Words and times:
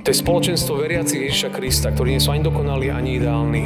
To 0.00 0.08
je 0.08 0.16
spoločenstvo 0.16 0.80
veriacich 0.80 1.28
Ježiša 1.28 1.52
Krista, 1.52 1.92
ktorí 1.92 2.16
nie 2.16 2.24
sú 2.24 2.32
ani 2.32 2.40
dokonalí, 2.40 2.88
ani 2.88 3.20
ideálni, 3.20 3.64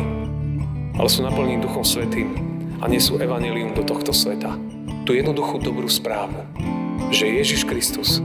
ale 0.98 1.06
sú 1.06 1.22
naplnení 1.22 1.62
Duchom 1.62 1.86
Svetým 1.86 2.34
a 2.82 2.90
nie 2.90 2.98
sú 2.98 3.22
evanelium 3.22 3.70
do 3.70 3.86
tohto 3.86 4.10
sveta. 4.10 4.58
Tu 5.06 5.14
jednoduchú 5.14 5.62
dobrú 5.62 5.86
správu, 5.86 6.34
že 7.14 7.30
Ježiš 7.30 7.62
Kristus 7.62 8.18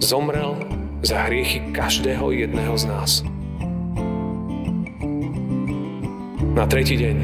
zomrel 0.00 0.56
za 1.04 1.28
hriechy 1.28 1.68
každého 1.76 2.32
jedného 2.32 2.72
z 2.80 2.84
nás. 2.88 3.20
Na 6.56 6.64
tretí 6.64 6.96
deň 6.96 7.18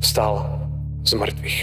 stal 0.00 0.56
z 1.04 1.20
mŕtvych. 1.20 1.58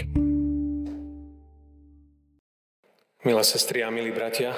Milé 3.25 3.41
sestry 3.41 3.81
a 3.81 3.89
milí 3.89 4.13
bratia, 4.13 4.53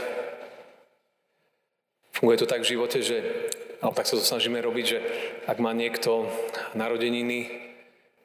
Funguje 2.13 2.37
to 2.41 2.49
tak 2.49 2.65
v 2.65 2.71
živote, 2.75 2.99
že, 3.01 3.17
ale 3.79 3.93
tak 3.95 4.07
sa 4.09 4.17
to 4.17 4.23
snažíme 4.25 4.59
robiť, 4.59 4.85
že 4.85 4.99
ak 5.47 5.57
má 5.61 5.71
niekto 5.71 6.27
narodeniny, 6.75 7.69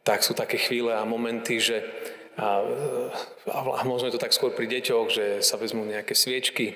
tak 0.04 0.20
sú 0.20 0.36
také 0.36 0.60
chvíle 0.60 0.92
a 0.92 1.08
momenty, 1.08 1.60
že 1.60 1.80
a, 2.34 2.66
a 3.54 3.82
možno 3.86 4.10
je 4.10 4.18
to 4.18 4.24
tak 4.24 4.34
skôr 4.34 4.50
pri 4.50 4.66
deťoch, 4.66 5.06
že 5.06 5.24
sa 5.40 5.54
vezmú 5.54 5.86
nejaké 5.86 6.18
sviečky 6.18 6.74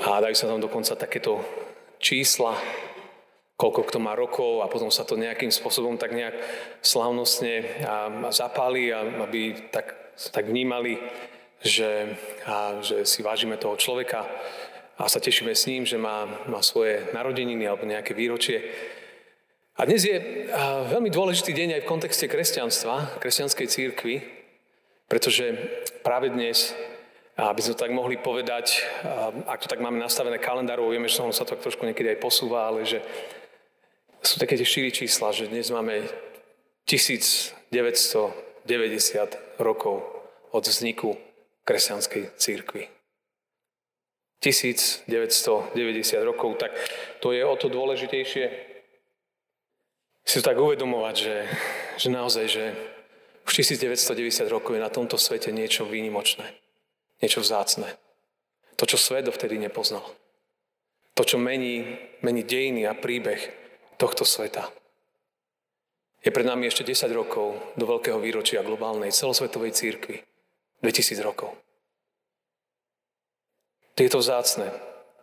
a 0.00 0.20
dajú 0.20 0.36
sa 0.36 0.48
tam 0.48 0.60
dokonca 0.60 0.96
takéto 0.96 1.44
čísla, 2.00 2.56
koľko 3.60 3.88
kto 3.88 3.98
má 4.00 4.12
rokov 4.16 4.64
a 4.64 4.68
potom 4.72 4.88
sa 4.88 5.04
to 5.04 5.20
nejakým 5.20 5.52
spôsobom 5.52 5.96
tak 6.00 6.12
nejak 6.12 6.36
slavnostne 6.80 7.84
a, 7.84 8.28
a 8.28 8.30
zapáli, 8.32 8.92
a, 8.92 9.04
aby 9.28 9.68
tak, 9.68 9.92
tak 10.32 10.48
vnímali, 10.48 11.00
že, 11.60 12.16
a, 12.44 12.80
že 12.80 13.04
si 13.08 13.20
vážime 13.24 13.56
toho 13.56 13.76
človeka 13.76 14.24
a 14.96 15.08
sa 15.12 15.20
tešíme 15.20 15.52
s 15.52 15.68
ním, 15.68 15.84
že 15.84 16.00
má, 16.00 16.24
má 16.48 16.64
svoje 16.64 17.04
narodeniny 17.12 17.68
alebo 17.68 17.84
nejaké 17.84 18.16
výročie. 18.16 18.64
A 19.76 19.84
dnes 19.84 20.08
je 20.08 20.16
veľmi 20.88 21.12
dôležitý 21.12 21.52
deň 21.52 21.68
aj 21.76 21.82
v 21.84 21.90
kontexte 21.90 22.24
kresťanstva, 22.32 23.20
kresťanskej 23.20 23.66
církvy, 23.68 24.24
pretože 25.04 25.52
práve 26.00 26.32
dnes, 26.32 26.72
aby 27.36 27.60
sme 27.60 27.76
to 27.76 27.84
tak 27.84 27.92
mohli 27.92 28.16
povedať, 28.16 28.88
ak 29.44 29.60
to 29.60 29.68
tak 29.68 29.84
máme 29.84 30.00
nastavené 30.00 30.40
kalendárovo, 30.40 30.88
vieme, 30.88 31.12
že 31.12 31.20
sa 31.20 31.44
to 31.44 31.60
trošku 31.60 31.84
niekedy 31.84 32.16
aj 32.16 32.24
posúva, 32.24 32.72
ale 32.72 32.88
že 32.88 33.04
sú 34.24 34.40
také 34.40 34.56
tie 34.56 34.64
šíri 34.64 34.88
čísla, 34.96 35.36
že 35.36 35.52
dnes 35.52 35.68
máme 35.68 36.08
1990 36.88 38.32
rokov 39.60 40.08
od 40.56 40.64
vzniku 40.64 41.20
kresťanskej 41.68 42.32
církvy. 42.40 42.95
1990 44.40 45.08
rokov, 46.22 46.60
tak 46.60 46.72
to 47.20 47.32
je 47.32 47.42
o 47.42 47.54
to 47.56 47.72
dôležitejšie 47.72 48.76
si 50.26 50.42
to 50.42 50.50
tak 50.50 50.58
uvedomovať, 50.58 51.14
že, 51.14 51.36
že 52.02 52.08
naozaj, 52.10 52.44
že 52.50 52.64
už 53.46 53.62
1990 53.62 54.50
rokov 54.50 54.74
je 54.74 54.82
na 54.82 54.90
tomto 54.90 55.14
svete 55.14 55.54
niečo 55.54 55.86
výnimočné, 55.86 56.50
niečo 57.22 57.46
vzácne. 57.46 57.86
To, 58.74 58.84
čo 58.84 58.98
svet 58.98 59.24
dovtedy 59.30 59.56
nepoznal. 59.56 60.04
To, 61.16 61.22
čo 61.24 61.40
mení, 61.40 61.96
mení 62.20 62.42
dejiny 62.44 62.84
a 62.84 62.92
príbeh 62.92 63.40
tohto 63.96 64.26
sveta. 64.26 64.68
Je 66.20 66.34
pred 66.34 66.44
nami 66.44 66.68
ešte 66.68 66.84
10 66.84 67.08
rokov 67.14 67.56
do 67.78 67.86
veľkého 67.86 68.18
výročia 68.18 68.66
globálnej 68.66 69.14
celosvetovej 69.14 69.72
církvy. 69.72 70.20
2000 70.82 71.22
rokov. 71.24 71.54
Tieto 73.96 74.20
vzácne. 74.20 74.76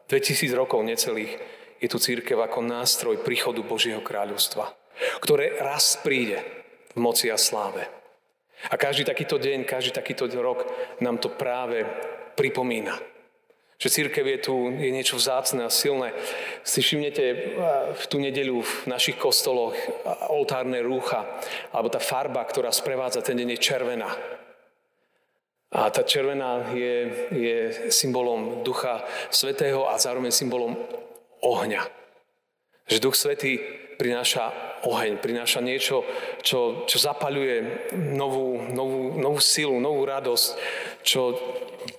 2000 0.10 0.50
rokov 0.58 0.82
necelých 0.82 1.38
je 1.78 1.86
tu 1.86 2.02
církev 2.02 2.42
ako 2.42 2.66
nástroj 2.66 3.22
príchodu 3.22 3.62
Božieho 3.62 4.02
kráľovstva, 4.02 4.74
ktoré 5.22 5.62
raz 5.62 6.02
príde 6.02 6.42
v 6.92 6.98
moci 6.98 7.30
a 7.30 7.38
sláve. 7.38 7.86
A 8.74 8.76
každý 8.80 9.06
takýto 9.06 9.38
deň, 9.38 9.70
každý 9.70 9.94
takýto 9.94 10.26
rok 10.42 10.66
nám 11.06 11.22
to 11.22 11.30
práve 11.30 11.86
pripomína. 12.34 12.98
Že 13.78 13.94
církev 13.94 14.26
je 14.26 14.40
tu 14.42 14.56
je 14.74 14.90
niečo 14.90 15.22
vzácne 15.22 15.68
a 15.68 15.70
silné. 15.70 16.10
Si 16.66 16.82
všimnete 16.82 17.26
v 17.94 18.04
tú 18.10 18.18
nedeľu 18.18 18.66
v 18.66 18.74
našich 18.90 19.22
kostoloch 19.22 19.78
oltárne 20.34 20.82
rúcha, 20.82 21.30
alebo 21.70 21.94
tá 21.94 22.02
farba, 22.02 22.42
ktorá 22.42 22.74
sprevádza 22.74 23.22
ten 23.22 23.38
deň 23.38 23.54
je 23.54 23.60
červená. 23.62 24.10
A 25.74 25.90
tá 25.90 26.06
červená 26.06 26.70
je, 26.78 27.28
je 27.34 27.58
symbolom 27.90 28.62
Ducha 28.62 29.02
Svetého 29.34 29.90
a 29.90 29.98
zároveň 29.98 30.30
symbolom 30.30 30.78
ohňa. 31.42 31.90
Že 32.86 33.02
Duch 33.02 33.18
Svetý 33.18 33.58
prináša 33.98 34.54
oheň, 34.86 35.18
prináša 35.18 35.66
niečo, 35.66 36.06
čo, 36.46 36.86
čo 36.86 36.98
zapaľuje 37.02 37.90
novú, 38.14 38.62
novú, 38.70 39.18
novú 39.18 39.40
silu, 39.42 39.82
novú 39.82 40.06
radosť, 40.06 40.48
čo 41.02 41.34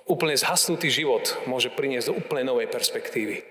úplne 0.07 0.39
zhasnutý 0.39 0.87
život 0.87 1.35
môže 1.43 1.67
priniesť 1.67 2.15
do 2.15 2.17
úplne 2.17 2.47
novej 2.47 2.71
perspektívy. 2.71 3.43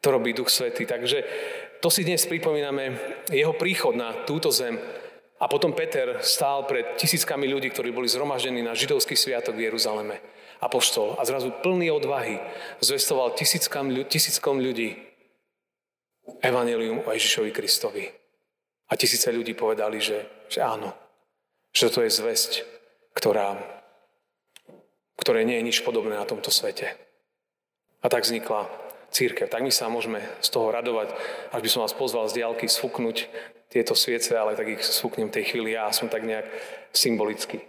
To 0.00 0.08
robí 0.08 0.32
Duch 0.32 0.48
Svetý. 0.48 0.88
Takže 0.88 1.20
to 1.84 1.92
si 1.92 2.06
dnes 2.06 2.24
pripomíname, 2.24 2.96
jeho 3.28 3.52
príchod 3.52 3.92
na 3.92 4.24
túto 4.24 4.48
zem, 4.48 4.80
a 5.36 5.44
potom 5.52 5.76
Peter 5.76 6.24
stál 6.24 6.64
pred 6.64 6.96
tisíckami 6.96 7.44
ľudí, 7.44 7.68
ktorí 7.68 7.92
boli 7.92 8.08
zhromaždení 8.08 8.64
na 8.64 8.72
židovský 8.72 9.12
sviatok 9.12 9.56
v 9.56 9.68
Jeruzaleme. 9.68 10.16
Apoštol. 10.56 11.20
A 11.20 11.28
zrazu 11.28 11.52
plný 11.52 11.92
odvahy 11.92 12.40
zvestoval 12.80 13.36
tisíckam, 13.36 13.92
tisíckom 14.08 14.56
ľudí 14.56 14.96
evanelium 16.40 17.04
o 17.04 17.12
Ježišovi 17.12 17.52
Kristovi. 17.52 18.08
A 18.88 18.96
tisíce 18.96 19.28
ľudí 19.28 19.52
povedali, 19.52 20.00
že, 20.00 20.48
že 20.48 20.64
áno. 20.64 20.96
Že 21.76 21.92
to 21.92 22.00
je 22.08 22.10
zväzť, 22.16 22.52
ktorá, 23.12 23.60
ktoré 25.20 25.44
nie 25.44 25.60
je 25.60 25.66
nič 25.68 25.76
podobné 25.84 26.16
na 26.16 26.24
tomto 26.24 26.48
svete. 26.48 26.96
A 28.00 28.08
tak 28.08 28.24
vznikla 28.24 28.72
církev. 29.12 29.52
Tak 29.52 29.60
my 29.60 29.68
sa 29.68 29.92
môžeme 29.92 30.24
z 30.40 30.48
toho 30.48 30.72
radovať, 30.72 31.12
až 31.52 31.60
by 31.60 31.68
som 31.68 31.84
vás 31.84 31.92
pozval 31.92 32.24
z 32.32 32.40
diálky 32.40 32.64
sfúknuť 32.64 33.28
tieto 33.68 33.94
sviece, 33.94 34.38
ale 34.38 34.54
tak 34.54 34.68
ich 34.68 34.82
svúknem 34.82 35.30
tej 35.30 35.52
chvíli 35.52 35.74
ja, 35.74 35.90
som 35.90 36.08
tak 36.08 36.22
nejak 36.22 36.46
symbolicky. 36.94 37.60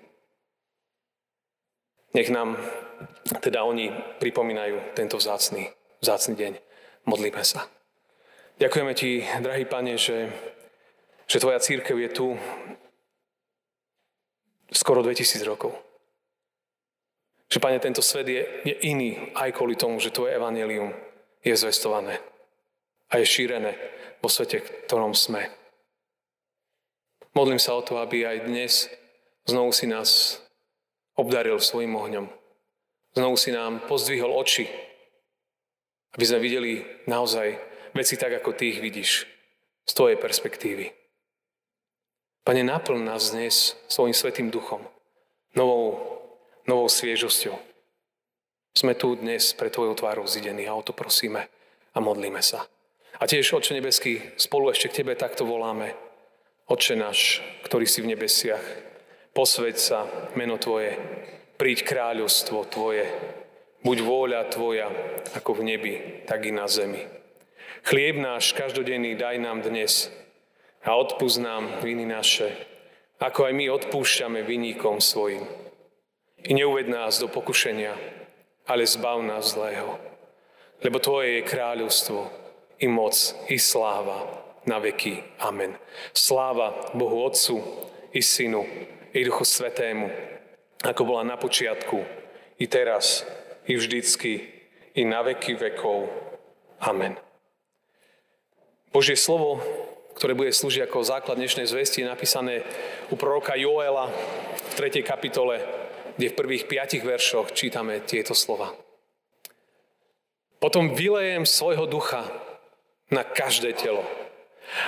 Nech 2.13 2.29
nám 2.29 2.57
teda 3.43 3.61
oni 3.67 3.91
pripomínajú 4.17 4.97
tento 4.97 5.17
vzácný, 5.19 5.69
vzácný 6.01 6.33
deň. 6.33 6.53
Modlíme 7.05 7.43
sa. 7.43 7.67
Ďakujeme 8.57 8.93
ti, 8.97 9.21
drahý 9.21 9.69
pane, 9.69 10.01
že, 10.01 10.33
že 11.29 11.37
tvoja 11.37 11.61
církev 11.61 11.93
je 11.93 12.09
tu 12.09 12.27
skoro 14.73 15.05
2000 15.05 15.45
rokov. 15.45 15.77
Že, 17.47 17.59
pane, 17.63 17.79
tento 17.79 18.01
svet 18.03 18.27
je, 18.27 18.43
je 18.65 18.75
iný 18.91 19.31
aj 19.37 19.55
kvôli 19.55 19.79
tomu, 19.79 20.01
že 20.03 20.11
tvoje 20.11 20.35
evanelium 20.35 20.91
je 21.45 21.55
zvestované 21.55 22.19
a 23.07 23.23
je 23.23 23.25
šírené 23.29 23.71
vo 24.19 24.27
svete, 24.27 24.59
v 24.59 24.67
ktorom 24.89 25.15
sme. 25.15 25.47
Modlím 27.37 27.61
sa 27.61 27.77
o 27.77 27.85
to, 27.85 28.01
aby 28.01 28.25
aj 28.25 28.49
dnes 28.49 28.89
znovu 29.45 29.69
si 29.69 29.85
nás 29.85 30.41
obdaril 31.13 31.61
svojim 31.61 31.93
ohňom. 31.93 32.25
Znovu 33.13 33.37
si 33.37 33.53
nám 33.53 33.85
pozdvihol 33.85 34.33
oči, 34.33 34.65
aby 36.17 36.25
sme 36.25 36.41
videli 36.41 36.81
naozaj 37.05 37.53
veci 37.93 38.17
tak, 38.17 38.41
ako 38.41 38.57
ty 38.57 38.73
ich 38.73 38.81
vidíš, 38.81 39.29
z 39.85 39.91
tvojej 39.93 40.17
perspektívy. 40.17 40.89
Pane, 42.41 42.65
naplň 42.65 43.05
nás 43.05 43.29
dnes 43.29 43.77
svojim 43.85 44.17
svetým 44.17 44.49
duchom, 44.49 44.81
novou, 45.53 46.01
novou 46.65 46.89
sviežosťou. 46.89 47.53
Sme 48.73 48.97
tu 48.97 49.13
dnes 49.13 49.53
pre 49.53 49.69
Tvojou 49.69 49.93
tvárou 49.93 50.25
zidení 50.25 50.65
a 50.65 50.73
o 50.73 50.81
to 50.81 50.89
prosíme 50.89 51.45
a 51.93 51.97
modlíme 52.01 52.41
sa. 52.41 52.65
A 53.21 53.29
tiež, 53.29 53.53
Oče 53.53 53.77
nebeský, 53.77 54.25
spolu 54.41 54.73
ešte 54.73 54.89
k 54.89 55.05
Tebe 55.05 55.13
takto 55.13 55.45
voláme. 55.45 56.06
Oče 56.67 56.99
náš, 56.99 57.39
ktorý 57.63 57.87
si 57.87 58.03
v 58.03 58.11
nebesiach, 58.11 58.59
posveď 59.31 59.75
sa 59.79 60.03
meno 60.35 60.59
Tvoje, 60.59 60.99
príď 61.55 61.87
kráľovstvo 61.87 62.67
Tvoje, 62.67 63.07
buď 63.87 63.97
vôľa 64.03 64.51
Tvoja, 64.51 64.91
ako 65.31 65.63
v 65.63 65.63
nebi, 65.63 65.95
tak 66.27 66.43
i 66.43 66.51
na 66.51 66.67
zemi. 66.67 67.07
Chlieb 67.87 68.19
náš 68.19 68.51
každodenný 68.51 69.15
daj 69.15 69.39
nám 69.39 69.63
dnes 69.63 70.11
a 70.83 70.91
odpúsť 70.99 71.39
nám 71.39 71.63
viny 71.87 72.03
naše, 72.03 72.51
ako 73.15 73.47
aj 73.47 73.53
my 73.55 73.65
odpúšťame 73.71 74.43
vinníkom 74.43 74.99
svojim. 74.99 75.47
I 76.43 76.51
neuved 76.51 76.91
nás 76.91 77.23
do 77.23 77.31
pokušenia, 77.31 77.95
ale 78.67 78.83
zbav 78.83 79.23
nás 79.23 79.55
zlého. 79.55 79.95
Lebo 80.83 80.99
Tvoje 80.99 81.39
je 81.39 81.47
kráľovstvo, 81.47 82.27
i 82.83 82.91
moc, 82.91 83.15
i 83.47 83.55
sláva, 83.55 84.46
na 84.67 84.83
veky. 84.83 85.23
Amen. 85.39 85.79
Sláva 86.11 86.91
Bohu 86.93 87.23
Otcu 87.23 87.63
i 88.11 88.19
Synu 88.19 88.67
i 89.15 89.23
Duchu 89.23 89.47
Svetému, 89.47 90.11
ako 90.83 91.01
bola 91.07 91.23
na 91.23 91.39
počiatku, 91.39 92.03
i 92.59 92.65
teraz, 92.67 93.25
i 93.65 93.73
vždycky, 93.73 94.45
i 94.93 95.01
na 95.07 95.23
veky 95.23 95.57
vekov. 95.57 96.11
Amen. 96.83 97.17
Božie 98.93 99.17
slovo, 99.17 99.63
ktoré 100.17 100.33
bude 100.33 100.53
slúžiť 100.53 100.85
ako 100.85 101.05
základ 101.05 101.37
dnešnej 101.37 101.69
zvesti, 101.69 102.01
je 102.01 102.09
napísané 102.09 102.65
u 103.09 103.15
proroka 103.17 103.53
Joela 103.57 104.09
v 104.09 104.71
3. 104.75 105.01
kapitole, 105.05 105.61
kde 106.17 106.33
v 106.33 106.37
prvých 106.37 106.65
piatich 106.65 107.05
veršoch 107.05 107.53
čítame 107.53 108.01
tieto 108.01 108.33
slova. 108.33 108.73
Potom 110.57 110.97
vylejem 110.97 111.45
svojho 111.45 111.85
ducha 111.85 112.25
na 113.13 113.21
každé 113.21 113.77
telo. 113.77 114.01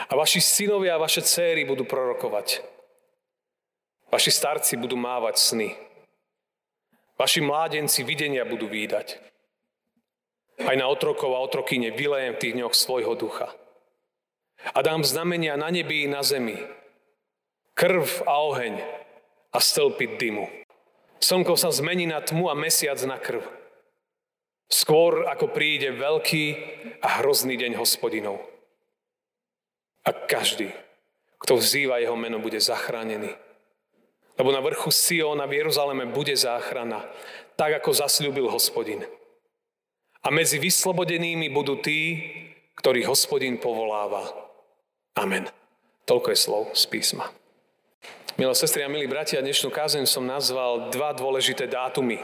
A 0.09 0.13
vaši 0.15 0.43
synovia 0.43 0.95
a 0.95 1.01
vaše 1.01 1.23
céry 1.23 1.63
budú 1.63 1.87
prorokovať. 1.87 2.61
Vaši 4.09 4.31
starci 4.33 4.73
budú 4.75 4.97
mávať 4.97 5.37
sny. 5.37 5.69
Vaši 7.19 7.43
mládenci 7.43 8.01
videnia 8.03 8.47
budú 8.47 8.65
výdať. 8.65 9.19
Aj 10.59 10.75
na 10.75 10.91
otrokov 10.91 11.31
a 11.31 11.43
otrokyne 11.43 11.91
vylejem 11.91 12.35
v 12.35 12.41
tých 12.41 12.55
dňoch 12.55 12.75
svojho 12.75 13.15
ducha. 13.15 13.55
A 14.75 14.83
dám 14.83 15.07
znamenia 15.07 15.55
na 15.55 15.71
nebi 15.71 16.03
i 16.03 16.11
na 16.11 16.19
zemi. 16.19 16.59
Krv 17.79 18.27
a 18.27 18.33
oheň 18.43 18.75
a 19.55 19.57
stĺpy 19.59 20.19
dymu. 20.19 20.51
Slnko 21.19 21.55
sa 21.55 21.71
zmení 21.71 22.07
na 22.07 22.19
tmu 22.19 22.51
a 22.51 22.55
mesiac 22.55 22.99
na 23.07 23.15
krv. 23.15 23.43
Skôr 24.67 25.27
ako 25.27 25.51
príde 25.51 25.95
veľký 25.95 26.45
a 26.99 27.23
hrozný 27.23 27.55
deň 27.55 27.79
hospodinov. 27.79 28.43
A 30.07 30.09
každý, 30.15 30.71
kto 31.39 31.59
vzýva 31.59 31.99
jeho 31.99 32.15
meno, 32.15 32.39
bude 32.39 32.59
zachránený. 32.59 33.35
Lebo 34.39 34.55
na 34.55 34.63
vrchu 34.63 34.87
Siona 34.91 35.43
v 35.43 35.59
Jeruzaleme 35.59 36.07
bude 36.07 36.31
záchrana, 36.31 37.03
tak 37.59 37.83
ako 37.83 37.91
zasľúbil 37.91 38.47
hospodin. 38.47 39.03
A 40.23 40.31
medzi 40.31 40.59
vyslobodenými 40.59 41.51
budú 41.51 41.79
tí, 41.79 42.23
ktorých 42.79 43.11
hospodin 43.11 43.59
povoláva. 43.59 44.23
Amen. 45.19 45.51
Toľko 46.07 46.27
je 46.31 46.39
slov 46.39 46.63
z 46.71 46.87
písma. 46.87 47.27
Milé 48.39 48.55
sestry 48.55 48.87
a 48.87 48.91
milí 48.91 49.03
bratia, 49.03 49.43
dnešnú 49.43 49.67
kázeň 49.67 50.07
som 50.07 50.23
nazval 50.23 50.87
dva 50.95 51.11
dôležité 51.11 51.67
dátumy. 51.67 52.23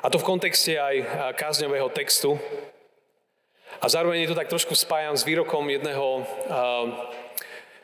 A 0.00 0.08
to 0.08 0.16
v 0.16 0.24
kontexte 0.24 0.72
aj 0.80 1.04
kázňového 1.36 1.92
textu. 1.92 2.40
A 3.84 3.88
zároveň 3.92 4.24
to 4.24 4.32
tak 4.32 4.48
trošku 4.48 4.72
spájam 4.72 5.12
s 5.12 5.28
výrokom 5.28 5.68
jedného 5.68 6.24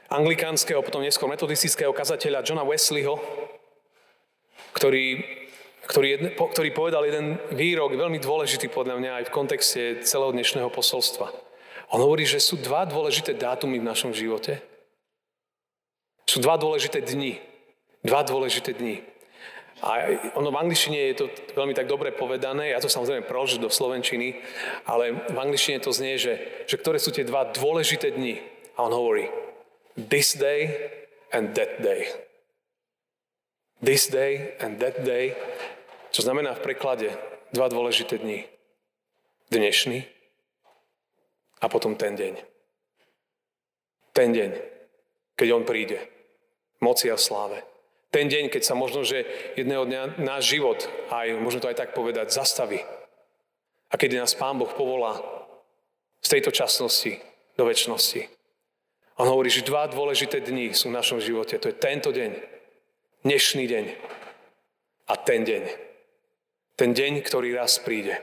anglikánskeho, 0.08 0.80
potom 0.80 1.04
neskôr 1.04 1.28
metodistického 1.28 1.92
kazateľa 1.92 2.40
Johna 2.40 2.64
Wesleyho, 2.64 3.20
ktorý, 4.72 5.20
ktorý, 5.84 6.32
ktorý 6.40 6.68
povedal 6.72 7.04
jeden 7.04 7.36
výrok, 7.52 8.00
veľmi 8.00 8.16
dôležitý 8.16 8.72
podľa 8.72 8.96
mňa 8.96 9.10
aj 9.20 9.24
v 9.28 9.34
kontexte 9.36 9.82
celého 10.00 10.32
dnešného 10.32 10.72
posolstva. 10.72 11.36
On 11.92 12.00
hovorí, 12.00 12.24
že 12.24 12.40
sú 12.40 12.56
dva 12.56 12.88
dôležité 12.88 13.36
dátumy 13.36 13.76
v 13.76 13.88
našom 13.92 14.16
živote. 14.16 14.64
Sú 16.24 16.40
dva 16.40 16.56
dôležité 16.56 17.04
dni. 17.04 17.44
Dva 18.00 18.24
dôležité 18.24 18.72
dni. 18.72 19.04
A 19.80 20.12
ono 20.36 20.52
v 20.52 20.60
angličtine 20.60 20.98
je 21.12 21.24
to 21.24 21.26
veľmi 21.56 21.72
tak 21.72 21.88
dobre 21.88 22.12
povedané, 22.12 22.76
ja 22.76 22.84
to 22.84 22.92
samozrejme 22.92 23.24
preložím 23.24 23.64
do 23.64 23.72
slovenčiny, 23.72 24.36
ale 24.84 25.24
v 25.32 25.38
angličtine 25.40 25.80
to 25.80 25.88
znie, 25.88 26.20
že, 26.20 26.36
že 26.68 26.76
ktoré 26.76 27.00
sú 27.00 27.08
tie 27.16 27.24
dva 27.24 27.48
dôležité 27.48 28.12
dni. 28.12 28.44
A 28.76 28.84
on 28.84 28.92
hovorí, 28.92 29.32
this 29.96 30.36
day 30.36 30.68
and 31.32 31.56
that 31.56 31.80
day. 31.80 32.12
This 33.80 34.12
day 34.12 34.52
and 34.60 34.76
that 34.84 35.00
day, 35.00 35.32
čo 36.12 36.20
znamená 36.20 36.52
v 36.60 36.64
preklade 36.68 37.08
dva 37.56 37.72
dôležité 37.72 38.20
dni. 38.20 38.44
Dnešný 39.48 40.04
a 41.60 41.66
potom 41.72 41.96
ten 41.96 42.12
deň. 42.20 42.36
Ten 44.12 44.36
deň, 44.36 44.50
keď 45.40 45.48
on 45.56 45.64
príde. 45.64 45.96
Moci 46.84 47.08
a 47.08 47.16
sláve. 47.16 47.69
Ten 48.10 48.26
deň, 48.26 48.50
keď 48.50 48.62
sa 48.66 48.74
možno, 48.74 49.06
že 49.06 49.22
jedného 49.54 49.86
dňa 49.86 50.18
náš 50.18 50.50
život, 50.50 50.82
aj 51.14 51.38
môžeme 51.38 51.62
to 51.62 51.70
aj 51.70 51.78
tak 51.78 51.90
povedať, 51.94 52.34
zastaví. 52.34 52.82
A 53.90 53.94
keď 53.94 54.22
nás 54.22 54.34
Pán 54.34 54.58
Boh 54.58 54.70
povolá 54.70 55.18
z 56.18 56.28
tejto 56.38 56.50
časnosti 56.50 57.22
do 57.54 57.64
väčšnosti. 57.66 58.26
On 59.20 59.28
hovorí, 59.28 59.52
že 59.52 59.66
dva 59.66 59.86
dôležité 59.86 60.40
dni 60.40 60.72
sú 60.74 60.88
v 60.90 60.96
našom 60.96 61.20
živote. 61.20 61.60
To 61.60 61.68
je 61.70 61.76
tento 61.76 62.10
deň, 62.10 62.34
dnešný 63.22 63.64
deň 63.68 63.84
a 65.06 65.14
ten 65.20 65.44
deň. 65.44 65.62
Ten 66.74 66.90
deň, 66.96 67.20
ktorý 67.20 67.52
raz 67.52 67.76
príde. 67.78 68.16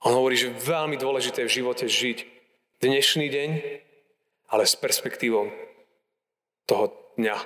On 0.00 0.16
hovorí, 0.16 0.34
že 0.40 0.48
veľmi 0.48 0.96
dôležité 0.96 1.44
v 1.44 1.54
živote 1.60 1.84
žiť 1.84 2.24
dnešný 2.80 3.28
deň, 3.28 3.50
ale 4.48 4.64
s 4.64 4.72
perspektívou 4.80 5.52
toho 6.64 6.96
dňa, 7.20 7.36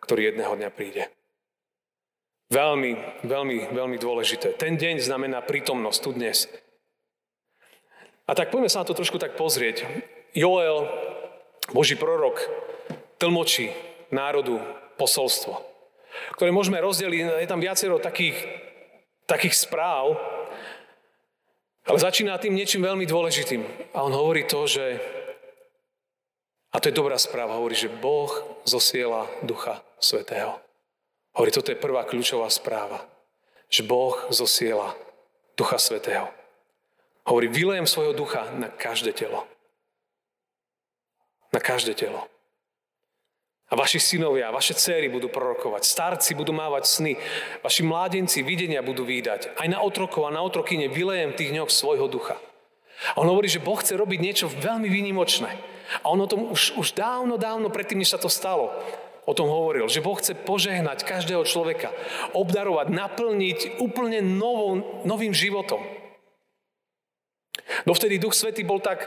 ktorý 0.00 0.32
jedného 0.32 0.54
dňa 0.54 0.70
príde. 0.72 1.10
Veľmi, 2.48 2.96
veľmi, 3.28 3.76
veľmi 3.76 3.96
dôležité. 4.00 4.56
Ten 4.56 4.80
deň 4.80 5.04
znamená 5.04 5.44
prítomnosť 5.44 5.98
tu 6.00 6.10
dnes. 6.16 6.48
A 8.24 8.32
tak 8.32 8.48
poďme 8.48 8.72
sa 8.72 8.80
na 8.80 8.88
to 8.88 8.96
trošku 8.96 9.20
tak 9.20 9.36
pozrieť. 9.36 9.84
Joel, 10.32 10.88
Boží 11.72 11.96
prorok, 11.96 12.40
tlmočí 13.20 13.68
národu 14.08 14.60
posolstvo, 14.96 15.60
ktoré 16.40 16.48
môžeme 16.48 16.80
rozdeliť. 16.80 17.44
Je 17.44 17.48
tam 17.48 17.60
viacero 17.60 18.00
takých, 18.00 18.36
takých 19.28 19.52
správ, 19.52 20.16
ale 21.88 21.98
začína 22.00 22.40
tým 22.40 22.56
niečím 22.56 22.84
veľmi 22.84 23.04
dôležitým. 23.04 23.92
A 23.92 24.04
on 24.04 24.12
hovorí 24.12 24.44
to, 24.44 24.64
že, 24.64 25.00
a 26.68 26.76
to 26.80 26.92
je 26.92 26.98
dobrá 26.98 27.16
správa, 27.16 27.56
hovorí, 27.56 27.72
že 27.72 27.88
Boh 27.88 28.28
zosiela 28.68 29.24
Ducha 29.40 29.80
Svetého. 29.96 30.60
Hovorí, 31.32 31.48
toto 31.48 31.72
je 31.72 31.80
prvá 31.80 32.04
kľúčová 32.04 32.50
správa. 32.52 33.08
Že 33.72 33.88
Boh 33.88 34.16
zosiela 34.28 34.92
Ducha 35.56 35.80
Svetého. 35.80 36.28
Hovorí, 37.24 37.48
vylejem 37.48 37.88
svojho 37.88 38.12
ducha 38.12 38.52
na 38.56 38.68
každé 38.68 39.16
telo. 39.16 39.48
Na 41.52 41.60
každé 41.60 41.96
telo. 41.96 42.28
A 43.68 43.76
vaši 43.76 44.00
synovia, 44.00 44.48
vaše 44.48 44.72
céry 44.72 45.12
budú 45.12 45.28
prorokovať, 45.28 45.84
starci 45.84 46.32
budú 46.32 46.56
mávať 46.56 46.88
sny, 46.88 47.12
vaši 47.60 47.84
mládenci 47.84 48.40
videnia 48.40 48.80
budú 48.80 49.04
výdať. 49.04 49.52
Aj 49.60 49.68
na 49.68 49.84
otrokov 49.84 50.24
a 50.24 50.32
na 50.32 50.40
otrokyne 50.40 50.88
vylejem 50.88 51.36
tých 51.36 51.52
dňoch 51.52 51.68
svojho 51.68 52.08
ducha. 52.08 52.40
A 53.12 53.20
on 53.20 53.28
hovorí, 53.28 53.44
že 53.48 53.60
Boh 53.60 53.76
chce 53.76 53.92
robiť 53.92 54.18
niečo 54.24 54.46
veľmi 54.48 54.88
výnimočné. 54.88 55.77
A 56.04 56.12
on 56.12 56.20
o 56.20 56.30
tom 56.30 56.52
už, 56.52 56.76
už 56.76 56.92
dávno, 56.92 57.40
dávno 57.40 57.72
predtým, 57.72 58.00
než 58.00 58.12
sa 58.12 58.20
to 58.20 58.28
stalo, 58.28 58.72
o 59.28 59.32
tom 59.36 59.48
hovoril, 59.52 59.88
že 59.92 60.04
Boh 60.04 60.16
chce 60.16 60.32
požehnať 60.32 61.04
každého 61.04 61.44
človeka, 61.44 61.92
obdarovať, 62.32 62.88
naplniť 62.88 63.58
úplne 63.80 64.24
novou, 64.24 65.04
novým 65.04 65.36
životom. 65.36 65.84
Dovtedy 67.84 68.16
Duch 68.16 68.32
Svetý 68.32 68.64
bol 68.64 68.80
tak 68.80 69.04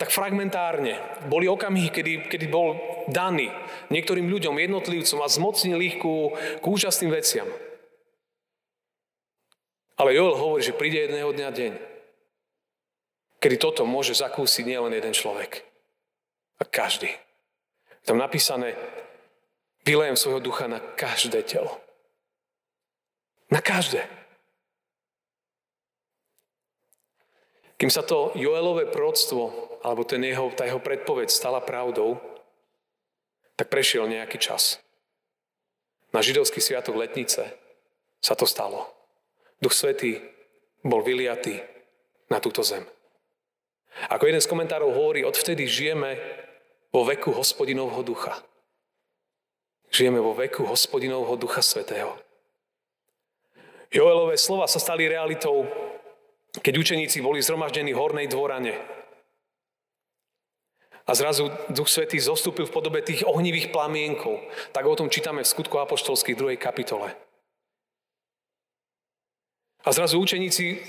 tak 0.00 0.08
fragmentárne. 0.16 0.96
Boli 1.28 1.44
okamihy, 1.44 1.92
kedy, 1.92 2.12
kedy 2.32 2.48
bol 2.48 2.72
daný 3.12 3.52
niektorým 3.92 4.32
ľuďom, 4.32 4.56
jednotlivcom 4.56 5.20
a 5.20 5.28
zmocnil 5.28 5.76
ich 5.84 6.00
ku, 6.00 6.32
ku 6.64 6.68
úžasným 6.72 7.12
veciam. 7.12 7.44
Ale 10.00 10.16
Joel 10.16 10.40
hovorí, 10.40 10.64
že 10.64 10.72
príde 10.72 11.04
jedného 11.04 11.28
dňa 11.36 11.48
deň, 11.52 11.72
kedy 13.44 13.56
toto 13.60 13.84
môže 13.84 14.16
zakúsiť 14.16 14.64
nielen 14.64 14.96
jeden 14.96 15.12
človek, 15.12 15.68
a 16.60 16.64
každý. 16.68 17.08
Je 18.00 18.06
tam 18.06 18.20
napísané, 18.20 18.76
vylejem 19.84 20.16
svojho 20.16 20.44
ducha 20.44 20.68
na 20.68 20.78
každé 20.78 21.42
telo. 21.42 21.80
Na 23.50 23.64
každé. 23.64 24.04
Kým 27.80 27.88
sa 27.88 28.04
to 28.04 28.36
Joelové 28.36 28.92
próctvo, 28.92 29.72
alebo 29.80 30.04
ten 30.04 30.20
jeho, 30.20 30.52
tá 30.52 30.68
jeho 30.68 30.78
predpoveď 30.84 31.32
stala 31.32 31.64
pravdou, 31.64 32.20
tak 33.56 33.72
prešiel 33.72 34.04
nejaký 34.04 34.36
čas. 34.36 34.76
Na 36.12 36.20
židovský 36.20 36.60
sviatok 36.60 37.00
letnice 37.00 37.56
sa 38.20 38.34
to 38.36 38.44
stalo. 38.44 38.84
Duch 39.64 39.72
Svetý 39.72 40.20
bol 40.84 41.00
vyliatý 41.00 41.60
na 42.28 42.36
túto 42.40 42.60
zem. 42.60 42.84
Ako 44.12 44.28
jeden 44.28 44.40
z 44.40 44.48
komentárov 44.48 44.92
hovorí, 44.92 45.24
odvtedy 45.24 45.66
žijeme 45.66 46.16
vo 46.92 47.02
veku 47.06 47.32
hospodinovho 47.32 48.02
ducha. 48.02 48.42
Žijeme 49.90 50.20
vo 50.20 50.34
veku 50.34 50.66
hospodinovho 50.66 51.34
ducha 51.36 51.62
svetého. 51.62 52.14
Joelové 53.90 54.38
slova 54.38 54.70
sa 54.70 54.78
stali 54.78 55.10
realitou 55.10 55.66
keď 56.58 56.74
učeníci 56.82 57.22
boli 57.22 57.38
zhromaždení 57.38 57.94
v 57.94 58.02
hornej 58.02 58.26
dvorane. 58.26 58.74
A 61.06 61.14
zrazu 61.14 61.50
Duch 61.70 61.86
Svetý 61.86 62.18
zostúpil 62.18 62.66
v 62.66 62.74
podobe 62.74 63.02
tých 63.06 63.22
ohnivých 63.22 63.70
plamienkov. 63.70 64.42
Tak 64.74 64.82
o 64.86 64.98
tom 64.98 65.10
čítame 65.10 65.46
v 65.46 65.50
skutku 65.50 65.78
apoštolských 65.78 66.34
2. 66.34 66.58
kapitole. 66.58 67.14
A 69.86 69.88
zrazu 69.94 70.18
učeníci 70.18 70.82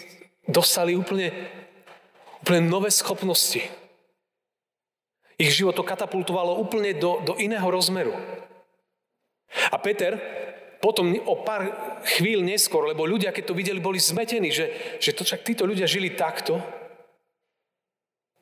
dostali 0.49 0.97
úplne 0.97 1.29
Úplne 2.41 2.73
nové 2.73 2.89
schopnosti. 2.89 3.61
Ich 5.41 5.57
život 5.57 5.73
to 5.73 5.81
katapultovalo 5.81 6.61
úplne 6.61 6.93
do, 6.93 7.17
do 7.25 7.33
iného 7.41 7.65
rozmeru. 7.65 8.13
A 9.73 9.81
Peter 9.81 10.21
potom 10.77 11.17
o 11.25 11.41
pár 11.41 11.65
chvíľ 12.05 12.45
neskôr, 12.45 12.85
lebo 12.85 13.09
ľudia, 13.09 13.33
keď 13.33 13.49
to 13.49 13.57
videli, 13.57 13.81
boli 13.81 13.97
zmetení, 13.97 14.53
že, 14.53 14.97
že 15.01 15.17
to 15.17 15.25
však 15.25 15.41
títo 15.41 15.65
ľudia 15.65 15.89
žili 15.89 16.13
takto 16.13 16.61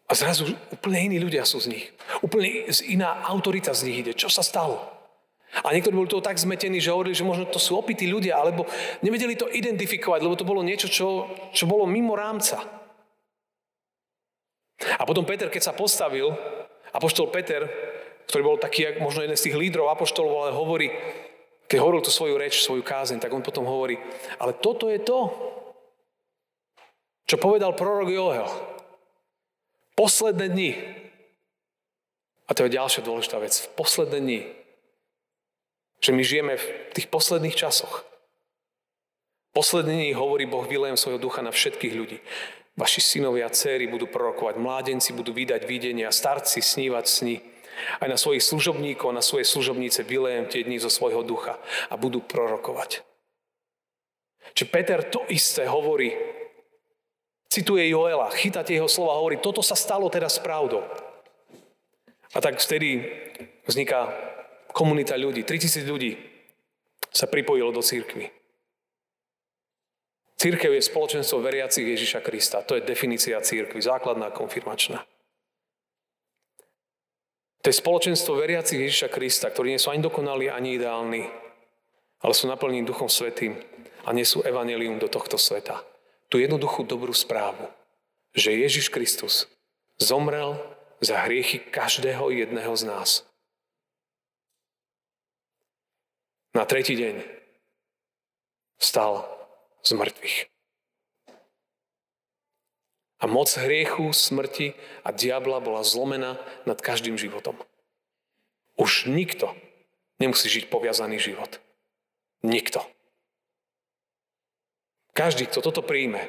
a 0.10 0.12
zrazu 0.18 0.58
úplne 0.74 1.06
iní 1.06 1.22
ľudia 1.22 1.46
sú 1.46 1.62
z 1.62 1.70
nich. 1.72 1.86
Úplne 2.26 2.68
iná 2.90 3.24
autorita 3.30 3.72
z 3.78 3.86
nich 3.88 3.98
ide. 4.02 4.12
Čo 4.18 4.28
sa 4.28 4.42
stalo? 4.42 4.82
A 5.62 5.70
niektorí 5.70 5.94
boli 5.94 6.10
toho 6.10 6.26
tak 6.26 6.42
zmetení, 6.42 6.82
že 6.82 6.90
hovorili, 6.90 7.14
že 7.14 7.28
možno 7.28 7.46
to 7.46 7.62
sú 7.62 7.78
opití 7.78 8.10
ľudia, 8.10 8.38
alebo 8.38 8.66
nevedeli 9.06 9.38
to 9.38 9.50
identifikovať, 9.50 10.20
lebo 10.26 10.38
to 10.38 10.46
bolo 10.46 10.66
niečo, 10.66 10.90
čo, 10.90 11.30
čo 11.54 11.66
bolo 11.70 11.86
mimo 11.86 12.18
rámca. 12.18 12.60
A 14.98 15.04
potom 15.06 15.26
Peter, 15.26 15.50
keď 15.50 15.70
sa 15.70 15.74
postavil, 15.78 16.34
apoštol 16.94 17.30
Peter, 17.30 17.66
ktorý 18.30 18.42
bol 18.46 18.58
taký, 18.62 19.02
možno 19.02 19.26
jeden 19.26 19.38
z 19.38 19.50
tých 19.50 19.58
lídrov 19.58 19.90
apoštolov, 19.90 20.48
ale 20.48 20.58
hovorí, 20.58 20.94
keď 21.70 21.78
hovoril 21.82 22.02
tú 22.02 22.14
svoju 22.14 22.38
reč, 22.38 22.62
svoju 22.62 22.82
kázeň, 22.82 23.22
tak 23.22 23.34
on 23.34 23.46
potom 23.46 23.66
hovorí, 23.66 23.98
ale 24.42 24.58
toto 24.58 24.90
je 24.90 25.02
to, 25.02 25.30
čo 27.30 27.38
povedal 27.38 27.78
prorok 27.78 28.10
Joel. 28.10 28.50
Posledné 29.94 30.50
dni. 30.50 30.72
A 32.50 32.58
to 32.58 32.66
je 32.66 32.74
ďalšia 32.74 33.06
dôležitá 33.06 33.38
vec. 33.38 33.54
V 33.54 33.68
posledné 33.78 34.18
dni. 34.18 34.42
Že 36.02 36.12
my 36.18 36.22
žijeme 36.26 36.54
v 36.58 36.66
tých 36.98 37.06
posledných 37.14 37.54
časoch. 37.54 38.02
Posledné 39.54 39.94
dni 39.94 40.18
hovorí 40.18 40.50
Boh 40.50 40.66
vylejem 40.66 40.98
svojho 40.98 41.22
ducha 41.22 41.46
na 41.46 41.54
všetkých 41.54 41.94
ľudí. 41.94 42.18
Vaši 42.80 43.04
synovia 43.04 43.52
a 43.52 43.52
céry 43.52 43.92
budú 43.92 44.08
prorokovať, 44.08 44.56
mládenci 44.56 45.12
budú 45.12 45.36
vydať 45.36 45.68
videnia, 45.68 46.16
starci 46.16 46.64
snívať 46.64 47.06
sny. 47.06 47.36
Aj 48.00 48.08
na 48.08 48.16
svojich 48.16 48.40
služobníkov, 48.40 49.12
na 49.12 49.20
svoje 49.20 49.44
služobnice 49.44 50.08
vylejem 50.08 50.48
tie 50.48 50.64
dni 50.64 50.80
zo 50.80 50.88
svojho 50.88 51.20
ducha 51.28 51.60
a 51.92 52.00
budú 52.00 52.24
prorokovať. 52.24 53.04
Čiže 54.56 54.72
Peter 54.72 55.04
to 55.04 55.28
isté 55.28 55.68
hovorí, 55.68 56.16
cituje 57.52 57.92
Joela, 57.92 58.32
chytáte 58.32 58.72
jeho 58.72 58.88
slova, 58.88 59.20
hovorí, 59.20 59.44
toto 59.44 59.60
sa 59.60 59.76
stalo 59.76 60.08
teraz 60.08 60.40
pravdou. 60.40 60.84
A 62.32 62.40
tak 62.40 62.64
vtedy 62.64 63.04
vzniká 63.68 64.08
komunita 64.72 65.20
ľudí, 65.20 65.44
3000 65.44 65.84
ľudí 65.84 66.16
sa 67.12 67.28
pripojilo 67.28 67.76
do 67.76 67.84
církvy. 67.84 68.39
Církev 70.40 70.72
je 70.72 70.88
spoločenstvo 70.88 71.44
veriacich 71.44 71.84
Ježiša 71.84 72.24
Krista. 72.24 72.64
To 72.64 72.80
je 72.80 72.88
definícia 72.88 73.36
církvy, 73.44 73.84
základná 73.84 74.32
konfirmačná. 74.32 75.04
To 77.60 77.68
je 77.68 77.76
spoločenstvo 77.76 78.40
veriacich 78.40 78.80
Ježiša 78.80 79.12
Krista, 79.12 79.52
ktorí 79.52 79.76
nie 79.76 79.82
sú 79.84 79.92
ani 79.92 80.00
dokonalí, 80.00 80.48
ani 80.48 80.80
ideálni, 80.80 81.28
ale 82.24 82.32
sú 82.32 82.48
naplnení 82.48 82.88
Duchom 82.88 83.12
Svetým 83.12 83.60
a 84.08 84.16
nesú 84.16 84.40
evanelium 84.40 84.96
do 84.96 85.12
tohto 85.12 85.36
sveta. 85.36 85.84
Tu 86.32 86.40
jednoduchú 86.40 86.88
dobrú 86.88 87.12
správu, 87.12 87.68
že 88.32 88.56
Ježiš 88.56 88.88
Kristus 88.88 89.52
zomrel 90.00 90.56
za 91.04 91.20
hriechy 91.28 91.60
každého 91.60 92.32
jedného 92.32 92.72
z 92.80 92.84
nás. 92.88 93.28
Na 96.56 96.64
tretí 96.64 96.96
deň 96.96 97.28
stal 98.80 99.39
z 99.84 99.92
mŕtvych. 99.96 100.38
A 103.20 103.28
moc 103.28 103.52
hriechu, 103.52 104.16
smrti 104.16 104.80
a 105.04 105.12
diabla 105.12 105.60
bola 105.60 105.84
zlomená 105.84 106.40
nad 106.64 106.80
každým 106.80 107.20
životom. 107.20 107.60
Už 108.80 109.12
nikto 109.12 109.52
nemusí 110.24 110.48
žiť 110.48 110.72
poviazaný 110.72 111.20
život. 111.20 111.60
Nikto. 112.48 112.80
Každý, 115.12 115.52
kto 115.52 115.60
toto 115.60 115.84
príjme, 115.84 116.24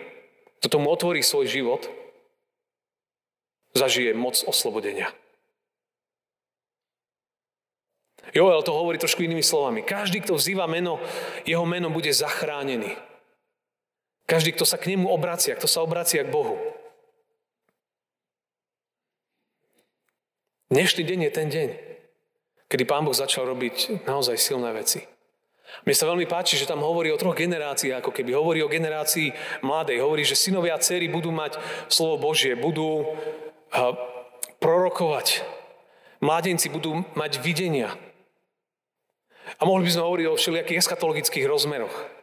kto 0.58 0.66
tomu 0.66 0.90
otvorí 0.90 1.22
svoj 1.22 1.46
život, 1.46 1.86
zažije 3.70 4.10
moc 4.18 4.34
oslobodenia. 4.42 5.14
Joel 8.34 8.62
to 8.66 8.74
hovorí 8.74 8.98
trošku 8.98 9.22
inými 9.22 9.42
slovami. 9.42 9.86
Každý, 9.86 10.22
kto 10.22 10.34
vzýva 10.34 10.66
meno, 10.66 10.98
jeho 11.46 11.62
meno 11.66 11.90
bude 11.90 12.10
zachránený. 12.10 12.98
Každý, 14.30 14.54
kto 14.54 14.62
sa 14.62 14.78
k 14.78 14.94
nemu 14.94 15.10
obracia, 15.10 15.58
kto 15.58 15.66
sa 15.66 15.82
obracia 15.82 16.22
k 16.22 16.30
Bohu. 16.30 16.54
Dnešný 20.70 21.02
deň 21.02 21.18
je 21.26 21.32
ten 21.34 21.48
deň, 21.50 21.68
kedy 22.70 22.86
Pán 22.86 23.02
Boh 23.02 23.10
začal 23.10 23.50
robiť 23.50 24.06
naozaj 24.06 24.38
silné 24.38 24.70
veci. 24.70 25.02
Mne 25.82 25.98
sa 25.98 26.06
veľmi 26.06 26.30
páči, 26.30 26.54
že 26.54 26.70
tam 26.70 26.86
hovorí 26.86 27.10
o 27.10 27.18
troch 27.18 27.34
generáciách, 27.34 27.98
ako 27.98 28.14
keby 28.14 28.30
hovorí 28.38 28.62
o 28.62 28.70
generácii 28.70 29.34
mladej. 29.66 29.98
Hovorí, 29.98 30.22
že 30.22 30.38
synovia 30.38 30.78
a 30.78 30.82
dcery 30.82 31.10
budú 31.10 31.34
mať 31.34 31.58
slovo 31.90 32.30
Božie, 32.30 32.54
budú 32.54 33.10
prorokovať. 34.62 35.42
Mládenci 36.22 36.70
budú 36.70 37.02
mať 37.18 37.42
videnia. 37.42 37.98
A 39.58 39.66
mohli 39.66 39.90
by 39.90 39.94
sme 39.98 40.06
hovoriť 40.06 40.26
o 40.30 40.38
všelijakých 40.38 40.86
eschatologických 40.86 41.50
rozmeroch. 41.50 42.19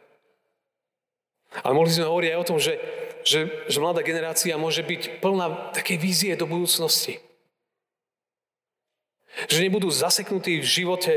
Ale 1.64 1.72
mohli 1.72 1.90
sme 1.90 2.08
hovoriť 2.08 2.30
aj 2.32 2.40
o 2.40 2.48
tom, 2.48 2.58
že, 2.60 2.76
že, 3.24 3.48
že 3.66 3.78
mladá 3.80 4.04
generácia 4.04 4.60
môže 4.60 4.84
byť 4.84 5.24
plná 5.24 5.72
také 5.72 5.96
vízie 5.96 6.36
do 6.36 6.44
budúcnosti. 6.44 7.20
Že 9.48 9.68
nebudú 9.68 9.88
zaseknutí 9.88 10.60
v 10.60 10.66
živote, 10.66 11.14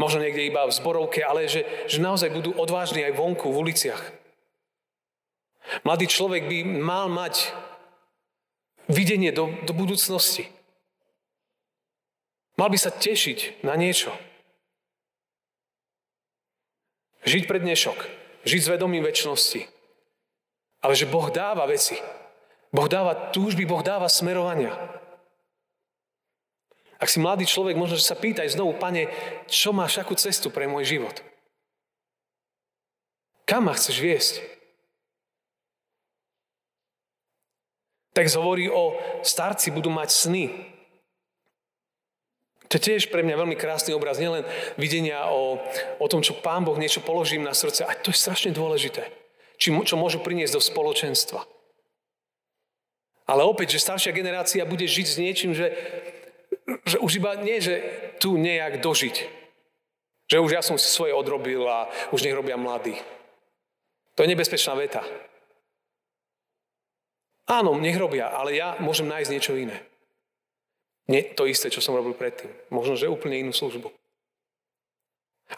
možno 0.00 0.24
niekde 0.24 0.48
iba 0.48 0.66
v 0.66 0.74
zborovke, 0.74 1.22
ale 1.22 1.46
že, 1.46 1.62
že 1.86 2.02
naozaj 2.02 2.32
budú 2.32 2.50
odvážni 2.56 3.06
aj 3.06 3.14
vonku, 3.14 3.52
v 3.52 3.60
uliciach. 3.70 4.02
Mladý 5.86 6.10
človek 6.10 6.50
by 6.50 6.58
mal 6.66 7.06
mať 7.06 7.54
videnie 8.90 9.30
do, 9.30 9.54
do 9.62 9.72
budúcnosti. 9.72 10.50
Mal 12.58 12.68
by 12.68 12.78
sa 12.78 12.90
tešiť 12.90 13.62
na 13.62 13.78
niečo. 13.78 14.10
Žiť 17.22 17.46
pre 17.46 17.62
dnešok. 17.62 18.21
Žiť 18.42 18.60
s 18.62 18.72
vedomím 18.72 19.06
väčšnosti. 19.06 19.60
Ale 20.82 20.94
že 20.98 21.06
Boh 21.06 21.30
dáva 21.30 21.62
veci. 21.70 21.94
Boh 22.74 22.90
dáva 22.90 23.30
túžby, 23.30 23.62
Boh 23.68 23.84
dáva 23.84 24.10
smerovania. 24.10 24.74
Ak 27.02 27.10
si 27.10 27.18
mladý 27.18 27.46
človek, 27.46 27.74
možno, 27.74 27.98
že 27.98 28.06
sa 28.06 28.14
pýtaj 28.14 28.54
znovu, 28.54 28.78
pane, 28.78 29.10
čo 29.50 29.74
máš, 29.74 29.98
akú 29.98 30.14
cestu 30.14 30.54
pre 30.54 30.70
môj 30.70 30.86
život? 30.86 31.18
Kam 33.42 33.66
ma 33.66 33.74
chceš 33.74 33.98
viesť? 33.98 34.34
Tak 38.14 38.28
hovorí 38.38 38.70
o 38.70 38.94
starci 39.26 39.72
budú 39.74 39.90
mať 39.90 40.08
sny. 40.14 40.71
To 42.72 42.80
je 42.80 42.86
tiež 42.88 43.12
pre 43.12 43.20
mňa 43.20 43.36
veľmi 43.36 43.56
krásny 43.60 43.92
obraz, 43.92 44.16
nielen 44.16 44.48
videnia 44.80 45.28
o, 45.28 45.60
o 46.00 46.06
tom, 46.08 46.24
čo 46.24 46.40
Pán 46.40 46.64
Boh 46.64 46.80
niečo 46.80 47.04
položím 47.04 47.44
na 47.44 47.52
srdce, 47.52 47.84
a 47.84 47.92
to 47.92 48.08
je 48.08 48.16
strašne 48.16 48.56
dôležité. 48.56 49.12
Či, 49.60 49.76
čo 49.84 50.00
môžu 50.00 50.24
priniesť 50.24 50.56
do 50.56 50.62
spoločenstva. 50.64 51.44
Ale 53.28 53.44
opäť, 53.44 53.76
že 53.76 53.84
staršia 53.84 54.16
generácia 54.16 54.64
bude 54.64 54.88
žiť 54.88 55.06
s 55.06 55.20
niečím, 55.20 55.52
že 55.52 55.68
že 56.86 56.98
už 56.98 57.18
iba 57.18 57.34
nie, 57.38 57.58
že 57.58 57.82
tu 58.18 58.38
nejak 58.38 58.82
dožiť. 58.82 59.16
Že 60.30 60.42
už 60.42 60.50
ja 60.52 60.62
som 60.62 60.78
si 60.78 60.88
svoje 60.88 61.12
odrobil 61.12 61.66
a 61.66 61.90
už 62.14 62.24
nech 62.24 62.34
robia 62.34 62.56
mladí. 62.56 62.96
To 64.16 64.24
je 64.24 64.30
nebezpečná 64.30 64.76
veta. 64.76 65.02
Áno, 67.50 67.74
nech 67.76 67.98
robia, 67.98 68.30
ale 68.30 68.54
ja 68.54 68.78
môžem 68.78 69.10
nájsť 69.10 69.32
niečo 69.32 69.52
iné. 69.58 69.76
Nie 71.12 71.36
to 71.36 71.44
isté, 71.44 71.68
čo 71.68 71.84
som 71.84 71.92
robil 71.92 72.16
predtým. 72.16 72.48
Možno, 72.72 72.96
že 72.96 73.12
úplne 73.12 73.36
inú 73.36 73.52
službu. 73.52 73.92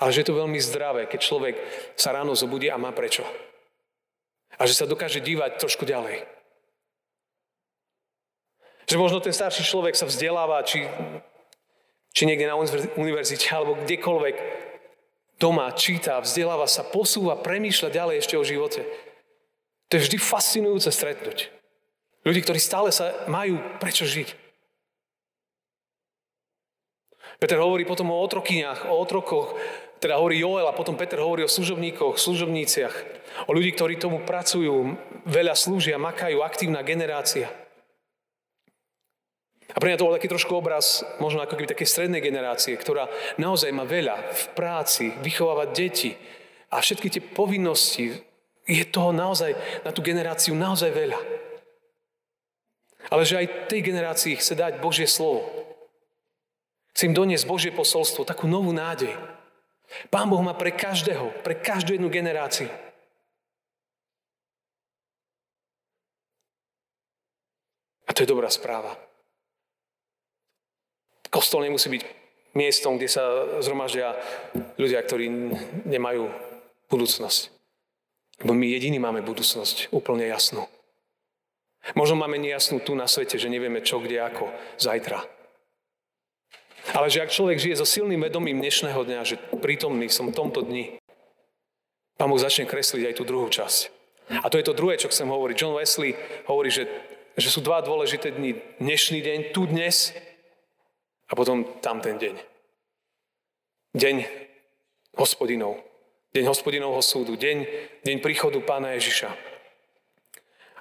Ale 0.03 0.11
že 0.11 0.27
je 0.27 0.35
to 0.35 0.41
veľmi 0.43 0.59
zdravé, 0.59 1.07
keď 1.07 1.21
človek 1.23 1.55
sa 1.95 2.11
ráno 2.11 2.35
zobudí 2.35 2.67
a 2.67 2.75
má 2.75 2.91
prečo. 2.91 3.23
A 4.59 4.67
že 4.67 4.75
sa 4.75 4.91
dokáže 4.91 5.23
dívať 5.23 5.63
trošku 5.63 5.87
ďalej. 5.87 6.27
Že 8.91 8.99
možno 8.99 9.23
ten 9.23 9.31
starší 9.31 9.63
človek 9.63 9.95
sa 9.95 10.11
vzdeláva, 10.11 10.67
či, 10.67 10.91
či 12.11 12.27
niekde 12.27 12.51
na 12.51 12.59
univerzite, 12.99 13.47
alebo 13.55 13.79
kdekoľvek 13.87 14.37
doma 15.39 15.71
číta, 15.79 16.19
vzdeláva 16.19 16.67
sa, 16.67 16.83
posúva, 16.83 17.39
premýšľa 17.39 17.95
ďalej 17.95 18.17
ešte 18.27 18.35
o 18.35 18.43
živote. 18.43 18.83
To 19.89 20.03
je 20.03 20.05
vždy 20.11 20.19
fascinujúce 20.19 20.91
stretnúť. 20.91 21.55
Ľudí, 22.27 22.43
ktorí 22.43 22.59
stále 22.59 22.91
sa 22.91 23.15
majú 23.31 23.63
prečo 23.79 24.03
žiť. 24.03 24.44
Peter 27.45 27.61
hovorí 27.61 27.85
potom 27.85 28.09
o 28.09 28.25
otrokyniach, 28.25 28.89
o 28.89 28.97
otrokoch, 28.97 29.53
teda 30.01 30.17
hovorí 30.17 30.41
Joel 30.41 30.65
a 30.65 30.73
potom 30.73 30.97
Peter 30.97 31.21
hovorí 31.21 31.45
o 31.45 31.53
služobníkoch, 31.53 32.17
služobníciach, 32.17 32.95
o 33.45 33.53
ľudí, 33.53 33.77
ktorí 33.77 34.01
tomu 34.01 34.25
pracujú, 34.25 34.97
veľa 35.29 35.53
slúžia, 35.53 36.01
makajú, 36.01 36.41
aktívna 36.41 36.81
generácia. 36.81 37.53
A 39.69 39.77
pre 39.77 39.93
mňa 39.93 40.01
to 40.01 40.09
bol 40.09 40.17
taký 40.17 40.33
trošku 40.33 40.57
obraz, 40.57 41.05
možno 41.21 41.45
ako 41.45 41.61
keby 41.61 41.69
také 41.69 41.85
strednej 41.85 42.25
generácie, 42.25 42.73
ktorá 42.81 43.13
naozaj 43.37 43.77
má 43.77 43.85
veľa 43.85 44.17
v 44.25 44.45
práci, 44.57 45.13
vychovávať 45.21 45.69
deti 45.77 46.17
a 46.73 46.81
všetky 46.81 47.13
tie 47.13 47.21
povinnosti. 47.21 48.25
Je 48.65 48.89
toho 48.89 49.13
naozaj 49.13 49.53
na 49.85 49.93
tú 49.93 50.01
generáciu 50.01 50.57
naozaj 50.57 50.89
veľa. 50.97 51.21
Ale 53.13 53.29
že 53.29 53.37
aj 53.37 53.69
tej 53.69 53.85
generácii 53.85 54.41
chce 54.41 54.57
dať 54.57 54.81
Božie 54.81 55.05
slovo. 55.05 55.64
Chce 56.95 57.11
im 57.11 57.15
doniesť 57.19 57.51
Božie 57.51 57.75
posolstvo, 57.75 58.23
takú 58.23 58.47
novú 58.47 58.71
nádej. 58.71 59.11
Pán 60.15 60.31
Boh 60.31 60.39
má 60.39 60.55
pre 60.55 60.71
každého, 60.71 61.43
pre 61.43 61.59
každú 61.59 61.99
jednu 61.99 62.07
generáciu. 62.07 62.71
A 68.07 68.11
to 68.15 68.23
je 68.23 68.31
dobrá 68.31 68.47
správa. 68.47 68.95
Kostol 71.35 71.67
nemusí 71.67 71.91
byť 71.91 72.03
miestom, 72.55 72.95
kde 72.95 73.11
sa 73.11 73.27
zhromaždia 73.59 74.15
ľudia, 74.79 75.03
ktorí 75.03 75.27
nemajú 75.83 76.31
budúcnosť. 76.87 77.51
Lebo 78.47 78.55
my 78.55 78.71
jediní 78.71 79.03
máme 79.03 79.19
budúcnosť 79.27 79.91
úplne 79.91 80.31
jasnú. 80.31 80.63
Možno 81.99 82.15
máme 82.15 82.39
nejasnú 82.39 82.79
tu 82.87 82.95
na 82.95 83.11
svete, 83.11 83.35
že 83.35 83.51
nevieme 83.51 83.83
čo, 83.83 83.99
kde, 83.99 84.23
ako, 84.23 84.47
zajtra. 84.79 85.34
Ale 86.93 87.09
že 87.09 87.25
ak 87.25 87.33
človek 87.33 87.57
žije 87.57 87.81
so 87.81 87.89
silným 87.89 88.21
vedomím 88.21 88.61
dnešného 88.61 89.01
dňa, 89.09 89.21
že 89.25 89.41
prítomný 89.57 90.13
som 90.13 90.29
v 90.29 90.37
tomto 90.37 90.61
dni, 90.61 91.01
Pán 92.15 92.31
Boh 92.31 92.39
začne 92.39 92.69
kresliť 92.69 93.11
aj 93.11 93.15
tú 93.17 93.25
druhú 93.27 93.49
časť. 93.51 93.91
A 94.45 94.47
to 94.47 94.61
je 94.61 94.67
to 94.67 94.77
druhé, 94.77 95.01
čo 95.01 95.11
chcem 95.11 95.27
hovoriť. 95.27 95.57
John 95.59 95.75
Wesley 95.75 96.15
hovorí, 96.47 96.71
že, 96.71 96.87
že 97.35 97.51
sú 97.51 97.65
dva 97.65 97.83
dôležité 97.83 98.31
dni. 98.37 98.61
Dnešný 98.79 99.19
deň, 99.19 99.39
tu 99.51 99.67
dnes 99.67 100.15
a 101.27 101.33
potom 101.35 101.67
tam 101.83 101.99
ten 101.99 102.21
deň. 102.21 102.35
Deň 103.99 104.17
hospodinov. 105.19 105.83
Deň 106.35 106.45
hospodinovho 106.51 107.03
súdu. 107.03 107.35
Deň, 107.35 107.67
deň 108.07 108.17
príchodu 108.23 108.63
pána 108.63 108.95
Ježiša. 108.95 109.31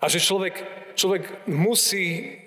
A 0.01 0.05
že 0.11 0.21
človek, 0.21 0.59
človek 0.93 1.47
musí, 1.49 2.37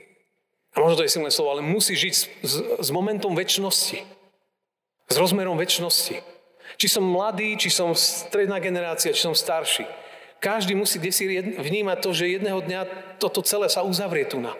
a 0.76 0.84
možno 0.84 1.00
to 1.00 1.06
je 1.08 1.14
silné 1.16 1.32
slovo, 1.32 1.56
ale 1.56 1.64
musí 1.64 1.96
žiť 1.96 2.12
s, 2.12 2.22
s, 2.44 2.54
s 2.84 2.88
momentom 2.92 3.32
väčšnosti. 3.32 4.04
S 5.08 5.16
rozmerom 5.16 5.56
väčšnosti. 5.56 6.20
Či 6.76 6.86
som 6.92 7.00
mladý, 7.00 7.56
či 7.56 7.72
som 7.72 7.96
stredná 7.96 8.60
generácia, 8.60 9.16
či 9.16 9.24
som 9.24 9.32
starší. 9.32 9.88
Každý 10.36 10.76
musí 10.76 11.00
si 11.08 11.24
vnímať 11.40 11.98
to, 12.04 12.12
že 12.12 12.36
jedného 12.36 12.60
dňa 12.60 12.80
toto 13.16 13.40
celé 13.40 13.72
sa 13.72 13.80
uzavrie 13.80 14.28
tu 14.28 14.36
na. 14.36 14.52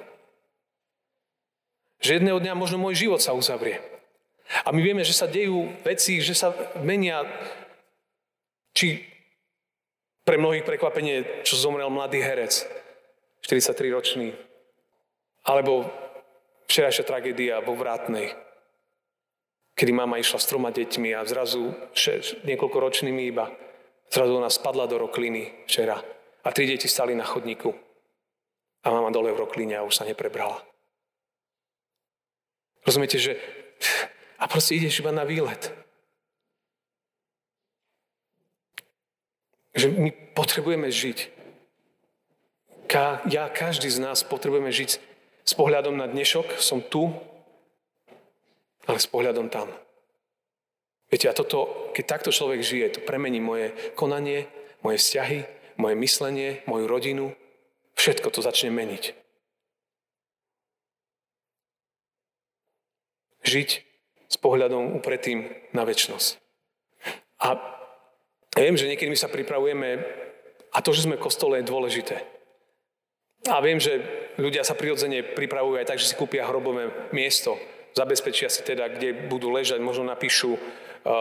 Že 2.01 2.25
jedného 2.25 2.41
dňa 2.41 2.57
možno 2.57 2.81
môj 2.81 2.97
život 2.97 3.21
sa 3.21 3.37
uzavrie. 3.37 3.85
A 4.65 4.73
my 4.73 4.81
vieme, 4.81 5.05
že 5.05 5.13
sa 5.13 5.29
dejú 5.29 5.69
veci, 5.85 6.25
že 6.25 6.33
sa 6.33 6.57
menia. 6.81 7.29
Či 8.73 9.05
pre 10.25 10.41
mnohých 10.41 10.65
prekvapenie, 10.65 11.45
čo 11.45 11.61
zomrel 11.61 11.93
mladý 11.93 12.25
herec, 12.25 12.65
43-ročný, 13.45 14.33
alebo 15.45 15.87
včerajšia 16.67 17.05
tragédia 17.07 17.63
vo 17.63 17.79
Vrátnej, 17.79 18.35
kedy 19.79 19.93
mama 19.95 20.19
išla 20.19 20.39
s 20.41 20.49
troma 20.51 20.75
deťmi 20.75 21.15
a 21.15 21.27
zrazu 21.27 21.73
niekoľko 22.43 22.77
ročnými 22.77 23.23
iba, 23.31 23.51
zrazu 24.11 24.33
ona 24.37 24.51
spadla 24.51 24.91
do 24.91 24.99
rokliny 24.99 25.67
včera 25.67 25.99
a 26.43 26.49
tri 26.55 26.67
deti 26.67 26.87
stali 26.87 27.15
na 27.15 27.27
chodníku 27.27 27.75
a 28.83 28.91
mama 28.91 29.11
dole 29.11 29.35
v 29.35 29.43
rokline 29.43 29.75
a 29.75 29.87
už 29.87 29.99
sa 29.99 30.05
neprebrala. 30.07 30.63
Rozumiete, 32.87 33.19
že 33.19 33.35
a 34.39 34.47
proste 34.47 34.79
ideš 34.79 35.03
iba 35.03 35.11
na 35.11 35.27
výlet. 35.27 35.75
Že 39.75 39.87
my 39.93 40.11
potrebujeme 40.33 40.89
žiť. 40.89 41.19
Ka, 42.87 43.27
ja, 43.27 43.51
každý 43.51 43.91
z 43.91 43.99
nás 43.99 44.23
potrebujeme 44.23 44.71
žiť 44.71 45.03
s 45.47 45.53
pohľadom 45.55 45.95
na 45.95 46.11
dnešok, 46.11 46.59
som 46.59 46.83
tu, 46.83 47.15
ale 48.91 48.99
s 48.99 49.07
pohľadom 49.07 49.47
tam. 49.47 49.71
Viete, 51.07 51.31
a 51.31 51.39
toto, 51.39 51.91
keď 51.95 52.05
takto 52.19 52.35
človek 52.35 52.67
žije, 52.67 52.99
to 52.99 53.07
premení 53.07 53.39
moje 53.39 53.71
konanie, 53.95 54.51
moje 54.83 54.99
vzťahy, 54.99 55.47
moje 55.79 55.95
myslenie, 55.95 56.67
moju 56.67 56.91
rodinu, 56.91 57.31
všetko 57.95 58.35
to 58.35 58.43
začne 58.43 58.75
meniť. 58.75 59.27
žiť 63.47 63.71
s 64.27 64.37
pohľadom 64.43 64.99
upretým 64.99 65.47
na 65.71 65.87
väčšnosť. 65.87 66.43
A 67.47 67.55
viem, 68.59 68.75
že 68.75 68.91
niekedy 68.91 69.07
my 69.07 69.19
sa 69.19 69.31
pripravujeme 69.31 70.03
a 70.75 70.79
to, 70.83 70.91
že 70.91 71.07
sme 71.07 71.17
v 71.17 71.25
kostole, 71.25 71.63
je 71.63 71.71
dôležité. 71.71 72.36
A 73.45 73.61
viem, 73.61 73.77
že 73.77 74.01
ľudia 74.41 74.65
sa 74.65 74.73
prirodzene 74.73 75.23
pripravujú 75.23 75.77
aj 75.77 75.89
tak, 75.93 76.01
že 76.01 76.09
si 76.09 76.19
kúpia 76.19 76.49
hrobové 76.49 76.89
miesto, 77.13 77.61
zabezpečia 77.93 78.49
si 78.49 78.65
teda, 78.65 78.89
kde 78.91 79.29
budú 79.29 79.53
ležať, 79.53 79.79
možno 79.79 80.09
napíšu 80.09 80.57
uh, 80.57 80.61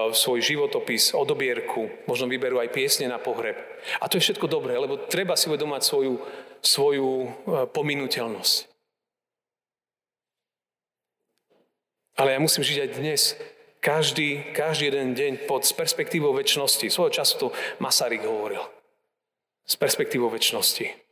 svoj 0.10 0.39
životopis, 0.41 1.13
odobierku, 1.13 1.91
možno 2.10 2.25
vyberú 2.25 2.58
aj 2.60 2.73
piesne 2.73 3.06
na 3.12 3.21
pohreb. 3.21 3.56
A 4.01 4.10
to 4.10 4.17
je 4.17 4.25
všetko 4.32 4.47
dobré, 4.49 4.73
lebo 4.80 4.97
treba 5.06 5.38
si 5.38 5.51
uvedomať 5.51 5.82
svoju, 5.86 6.13
svoju 6.65 7.12
uh, 7.12 7.30
pominuteľnosť. 7.69 8.73
Ale 12.15 12.32
ja 12.32 12.39
musím 12.39 12.63
žiť 12.63 12.80
aj 12.80 12.89
dnes. 12.95 13.21
Každý, 13.84 14.56
každý 14.56 14.89
jeden 14.89 15.13
deň 15.13 15.45
pod 15.45 15.67
s 15.67 15.75
perspektívou 15.75 16.34
väčšnosti. 16.34 16.89
Svojho 16.89 17.12
času 17.12 17.34
to 17.38 17.47
Masaryk 17.78 18.23
hovoril. 18.25 18.63
S 19.67 19.75
perspektívou 19.78 20.32
väčšnosti. 20.32 21.05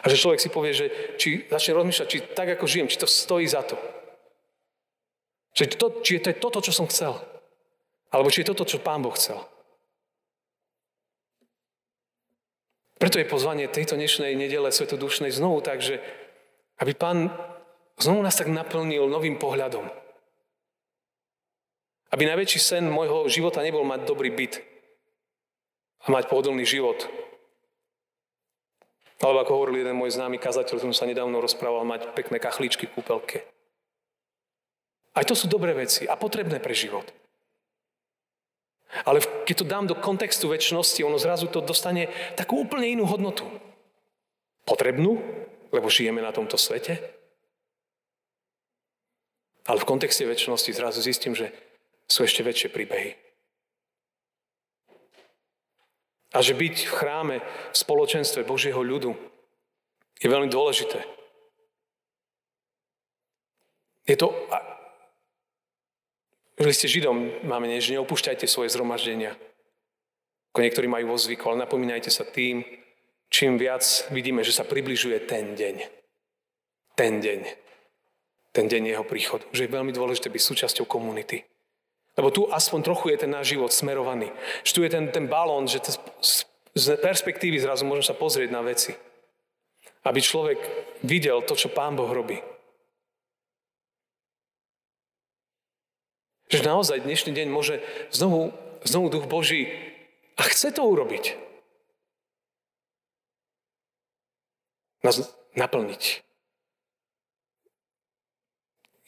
A 0.00 0.08
že 0.08 0.16
človek 0.16 0.40
si 0.40 0.48
povie, 0.48 0.72
že 0.72 0.86
či 1.20 1.44
začne 1.46 1.76
rozmýšľať, 1.76 2.08
či 2.08 2.18
tak 2.32 2.48
ako 2.56 2.64
žijem, 2.64 2.88
či 2.88 3.00
to 3.00 3.08
stojí 3.08 3.44
za 3.44 3.60
to. 3.62 3.76
Či, 5.52 5.76
to, 5.76 5.86
či 6.00 6.10
je 6.16 6.22
to 6.24 6.30
toto, 6.40 6.64
čo 6.64 6.72
som 6.72 6.88
chcel. 6.88 7.20
Alebo 8.08 8.32
či 8.32 8.42
je 8.42 8.48
toto, 8.48 8.64
čo 8.64 8.80
Pán 8.80 9.04
Boh 9.04 9.12
chcel. 9.12 9.38
Preto 12.96 13.16
je 13.20 13.28
pozvanie 13.28 13.68
tejto 13.68 13.96
dnešnej 13.96 14.36
nedele 14.36 14.72
svetodušnej 14.72 15.32
znovu 15.32 15.64
tak, 15.64 15.80
že 15.84 16.00
aby 16.80 16.96
Pán 16.96 17.32
Znovu 18.00 18.24
nás 18.24 18.32
tak 18.32 18.48
naplnil 18.48 19.04
novým 19.04 19.36
pohľadom. 19.36 19.84
Aby 22.10 22.26
najväčší 22.26 22.58
sen 22.58 22.84
môjho 22.88 23.28
života 23.28 23.60
nebol 23.60 23.84
mať 23.84 24.08
dobrý 24.08 24.32
byt 24.32 24.64
a 26.00 26.06
mať 26.08 26.32
pohodlný 26.32 26.64
život. 26.64 27.04
Alebo 29.20 29.44
ako 29.44 29.52
hovoril 29.52 29.84
jeden 29.84 30.00
môj 30.00 30.16
známy 30.16 30.40
kazateľ, 30.40 30.80
som 30.80 30.96
sa 30.96 31.04
nedávno 31.04 31.44
rozprával, 31.44 31.84
mať 31.84 32.16
pekné 32.16 32.40
kachličky 32.40 32.88
v 32.88 32.94
kúpelke. 32.96 33.44
Aj 35.12 35.24
to 35.28 35.36
sú 35.36 35.44
dobré 35.44 35.76
veci 35.76 36.08
a 36.08 36.16
potrebné 36.16 36.56
pre 36.56 36.72
život. 36.72 37.04
Ale 39.04 39.22
keď 39.46 39.54
to 39.60 39.66
dám 39.68 39.86
do 39.86 39.94
kontextu 39.94 40.50
väčšnosti, 40.50 41.04
ono 41.04 41.20
zrazu 41.20 41.46
to 41.46 41.62
dostane 41.62 42.10
takú 42.34 42.64
úplne 42.64 42.90
inú 42.90 43.06
hodnotu. 43.06 43.46
Potrebnú, 44.66 45.20
lebo 45.70 45.86
žijeme 45.92 46.24
na 46.24 46.34
tomto 46.34 46.58
svete, 46.58 46.98
ale 49.70 49.78
v 49.78 49.88
kontexte 49.88 50.26
väčšnosti 50.26 50.70
zrazu 50.74 50.98
zistím, 50.98 51.36
že 51.36 51.54
sú 52.10 52.26
ešte 52.26 52.42
väčšie 52.42 52.74
príbehy. 52.74 53.29
A 56.30 56.38
že 56.42 56.54
byť 56.54 56.76
v 56.86 56.94
chráme, 56.94 57.36
v 57.42 57.76
spoločenstve 57.76 58.46
Božieho 58.46 58.78
ľudu 58.78 59.14
je 60.20 60.28
veľmi 60.30 60.46
dôležité. 60.46 61.02
Je 64.06 64.16
to... 64.18 64.30
Že 66.60 66.76
ste 66.76 66.92
Židom, 66.92 67.48
máme 67.48 67.72
nie, 67.72 67.80
že 67.80 67.96
neopúšťajte 67.96 68.44
svoje 68.44 68.68
zhromaždenia. 68.70 69.32
Ako 70.52 70.60
niektorí 70.60 70.86
majú 70.86 71.16
vo 71.16 71.18
zvyku, 71.18 71.48
ale 71.48 71.64
napomínajte 71.64 72.12
sa 72.12 72.28
tým, 72.28 72.62
čím 73.32 73.56
viac 73.56 73.82
vidíme, 74.12 74.44
že 74.44 74.52
sa 74.52 74.68
približuje 74.68 75.24
ten 75.24 75.56
deň. 75.56 75.76
Ten 76.94 77.18
deň 77.24 77.70
ten 78.52 78.66
deň 78.66 78.94
jeho 78.94 79.04
príchodu. 79.06 79.46
Že 79.54 79.66
je 79.66 79.74
veľmi 79.74 79.92
dôležité 79.94 80.30
byť 80.30 80.42
súčasťou 80.42 80.86
komunity. 80.86 81.46
Lebo 82.20 82.28
tu 82.28 82.44
aspoň 82.52 82.84
trochu 82.84 83.16
je 83.16 83.24
ten 83.24 83.32
náš 83.32 83.56
život 83.56 83.72
smerovaný. 83.72 84.28
Že 84.60 84.72
tu 84.76 84.80
je 84.84 84.90
ten, 84.92 85.04
ten 85.08 85.24
balón, 85.24 85.64
že 85.64 85.80
to, 85.80 85.96
z 86.76 87.00
perspektívy 87.00 87.56
zrazu 87.56 87.88
môžem 87.88 88.12
sa 88.12 88.12
pozrieť 88.12 88.52
na 88.52 88.60
veci. 88.60 88.92
Aby 90.04 90.20
človek 90.20 90.60
videl 91.00 91.40
to, 91.40 91.56
čo 91.56 91.72
Pán 91.72 91.96
Boh 91.96 92.12
robí. 92.12 92.36
Že 96.52 96.60
naozaj 96.60 97.08
dnešný 97.08 97.32
deň 97.32 97.48
môže 97.48 97.80
znovu, 98.12 98.52
znovu 98.84 99.08
Duch 99.08 99.24
Boží 99.24 99.72
a 100.36 100.44
chce 100.44 100.76
to 100.76 100.84
urobiť. 100.84 101.40
Nás 105.00 105.24
naplniť. 105.56 106.20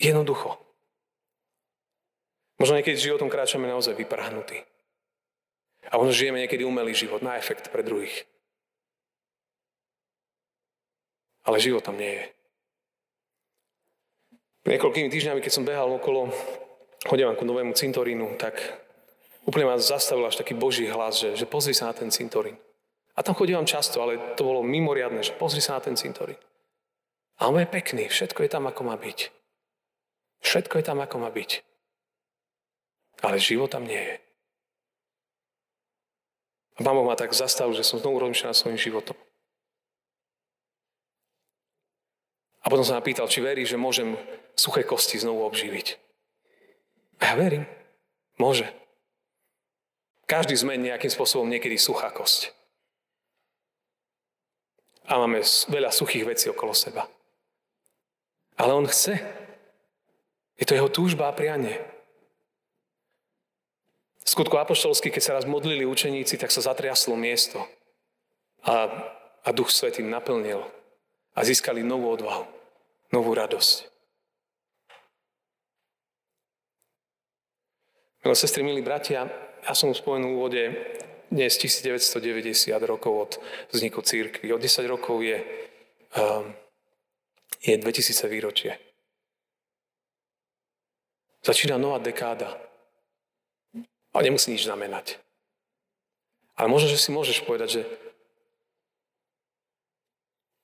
Jednoducho. 0.00 0.56
Možno 2.62 2.78
niekedy 2.78 2.94
životom 2.94 3.26
kráčame 3.26 3.66
naozaj 3.66 3.98
vyprahnutí. 3.98 4.62
A 5.90 5.98
možno 5.98 6.14
žijeme 6.14 6.38
niekedy 6.38 6.62
umelý 6.62 6.94
život 6.94 7.18
na 7.18 7.34
efekt 7.34 7.74
pre 7.74 7.82
druhých. 7.82 8.22
Ale 11.42 11.58
život 11.58 11.82
tam 11.82 11.98
nie 11.98 12.22
je. 12.22 12.24
Niekoľkými 14.70 15.10
týždňami, 15.10 15.42
keď 15.42 15.50
som 15.50 15.66
behal 15.66 15.90
okolo 15.90 16.30
chodím 17.02 17.34
ku 17.34 17.42
novému 17.42 17.74
cintorínu, 17.74 18.38
tak 18.38 18.62
úplne 19.42 19.66
ma 19.66 19.74
zastavil 19.82 20.30
až 20.30 20.38
taký 20.38 20.54
boží 20.54 20.86
hlas, 20.86 21.18
že, 21.18 21.34
že 21.34 21.50
pozri 21.50 21.74
sa 21.74 21.90
na 21.90 21.98
ten 21.98 22.14
cintorín. 22.14 22.54
A 23.18 23.26
tam 23.26 23.34
chodím 23.34 23.58
často, 23.66 23.98
ale 23.98 24.38
to 24.38 24.46
bolo 24.46 24.62
mimoriadne, 24.62 25.18
že 25.18 25.34
pozri 25.34 25.58
sa 25.58 25.76
na 25.76 25.82
ten 25.82 25.98
cintorín. 25.98 26.38
A 27.42 27.50
on 27.50 27.58
je 27.58 27.66
pekný, 27.66 28.06
všetko 28.06 28.46
je 28.46 28.50
tam, 28.54 28.70
ako 28.70 28.86
má 28.86 28.94
byť. 28.94 29.34
Všetko 30.46 30.78
je 30.78 30.84
tam, 30.86 31.02
ako 31.02 31.26
má 31.26 31.30
byť. 31.34 31.71
Ale 33.22 33.38
život 33.38 33.70
tam 33.70 33.86
nie 33.86 33.98
je. 33.98 34.16
A 36.82 36.90
Boh 36.90 37.06
ma 37.06 37.14
tak 37.14 37.30
zastavil, 37.30 37.78
že 37.78 37.86
som 37.86 38.02
znovu 38.02 38.18
rozmýšľal 38.18 38.50
nad 38.50 38.58
svojim 38.58 38.80
životom. 38.80 39.14
A 42.62 42.66
potom 42.70 42.86
sa 42.86 42.98
ma 42.98 43.02
pýtal, 43.04 43.30
či 43.30 43.42
verí, 43.42 43.66
že 43.66 43.78
môžem 43.78 44.14
suché 44.58 44.82
kosti 44.86 45.18
znovu 45.18 45.46
obživiť. 45.46 45.98
A 47.22 47.22
ja 47.30 47.34
verím. 47.38 47.66
Môže. 48.38 48.66
Každý 50.26 50.56
sme 50.56 50.80
nejakým 50.80 51.10
spôsobom 51.12 51.46
niekedy 51.46 51.76
suchá 51.76 52.10
kosť. 52.10 52.50
A 55.06 55.18
máme 55.18 55.42
veľa 55.68 55.90
suchých 55.92 56.24
vecí 56.24 56.46
okolo 56.48 56.72
seba. 56.72 57.04
Ale 58.56 58.72
on 58.72 58.86
chce. 58.86 59.18
Je 60.56 60.64
to 60.64 60.78
jeho 60.78 60.88
túžba 60.88 61.28
a 61.28 61.36
prianie. 61.36 61.91
V 64.22 64.28
skutku 64.30 64.54
apoštolský, 64.54 65.10
keď 65.10 65.22
sa 65.22 65.34
raz 65.34 65.44
modlili 65.44 65.82
učeníci, 65.82 66.38
tak 66.38 66.54
sa 66.54 66.62
zatriaslo 66.62 67.18
miesto. 67.18 67.58
A, 68.62 68.86
a 69.42 69.48
Duch 69.50 69.74
Svetý 69.74 70.06
naplnil 70.06 70.62
a 71.34 71.40
získali 71.42 71.82
novú 71.82 72.14
odvahu, 72.14 72.46
novú 73.10 73.34
radosť. 73.34 73.90
Milé 78.22 78.36
sestry, 78.38 78.62
milí 78.62 78.86
bratia, 78.86 79.26
ja 79.66 79.74
som 79.74 79.90
spomenul 79.90 80.30
v 80.30 80.38
úvode 80.38 80.62
dnes 81.26 81.58
1990 81.58 82.70
rokov 82.86 83.14
od 83.18 83.32
vzniku 83.74 83.98
církvy. 83.98 84.54
O 84.54 84.62
10 84.62 84.86
rokov 84.86 85.18
je, 85.26 85.42
um, 86.14 86.54
je 87.58 87.74
2000 87.74 88.30
výročie. 88.30 88.78
Začína 91.42 91.82
nová 91.82 91.98
dekáda. 91.98 92.71
A 94.12 94.20
nemusí 94.20 94.52
nič 94.52 94.68
znamenať. 94.68 95.16
Ale 96.56 96.68
možno, 96.68 96.92
že 96.92 97.00
si 97.00 97.08
môžeš 97.12 97.44
povedať, 97.48 97.80
že 97.80 97.82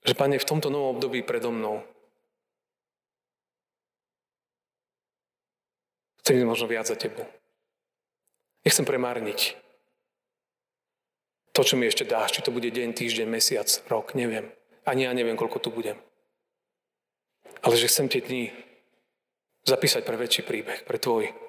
že 0.09 0.17
Pane, 0.17 0.41
v 0.41 0.49
tomto 0.49 0.73
novom 0.73 0.97
období 0.97 1.21
predo 1.21 1.53
mnou 1.53 1.85
chcem 6.25 6.41
ísť 6.41 6.49
možno 6.49 6.65
viac 6.65 6.89
za 6.89 6.97
Tebou. 6.97 7.29
Nechcem 8.65 8.89
premárniť 8.89 9.57
to, 11.53 11.61
čo 11.61 11.75
mi 11.75 11.91
ešte 11.91 12.07
dáš, 12.07 12.39
či 12.39 12.45
to 12.45 12.55
bude 12.55 12.71
deň, 12.71 12.95
týždeň, 12.95 13.27
mesiac, 13.29 13.69
rok, 13.91 14.15
neviem. 14.15 14.49
Ani 14.87 15.05
ja 15.05 15.13
neviem, 15.13 15.37
koľko 15.37 15.59
tu 15.59 15.69
budem. 15.75 15.99
Ale 17.61 17.75
že 17.75 17.91
chcem 17.91 18.07
tie 18.07 18.23
dni 18.23 18.55
zapísať 19.67 20.07
pre 20.07 20.15
väčší 20.15 20.47
príbeh, 20.47 20.87
pre 20.87 20.97
tvoj. 21.03 21.48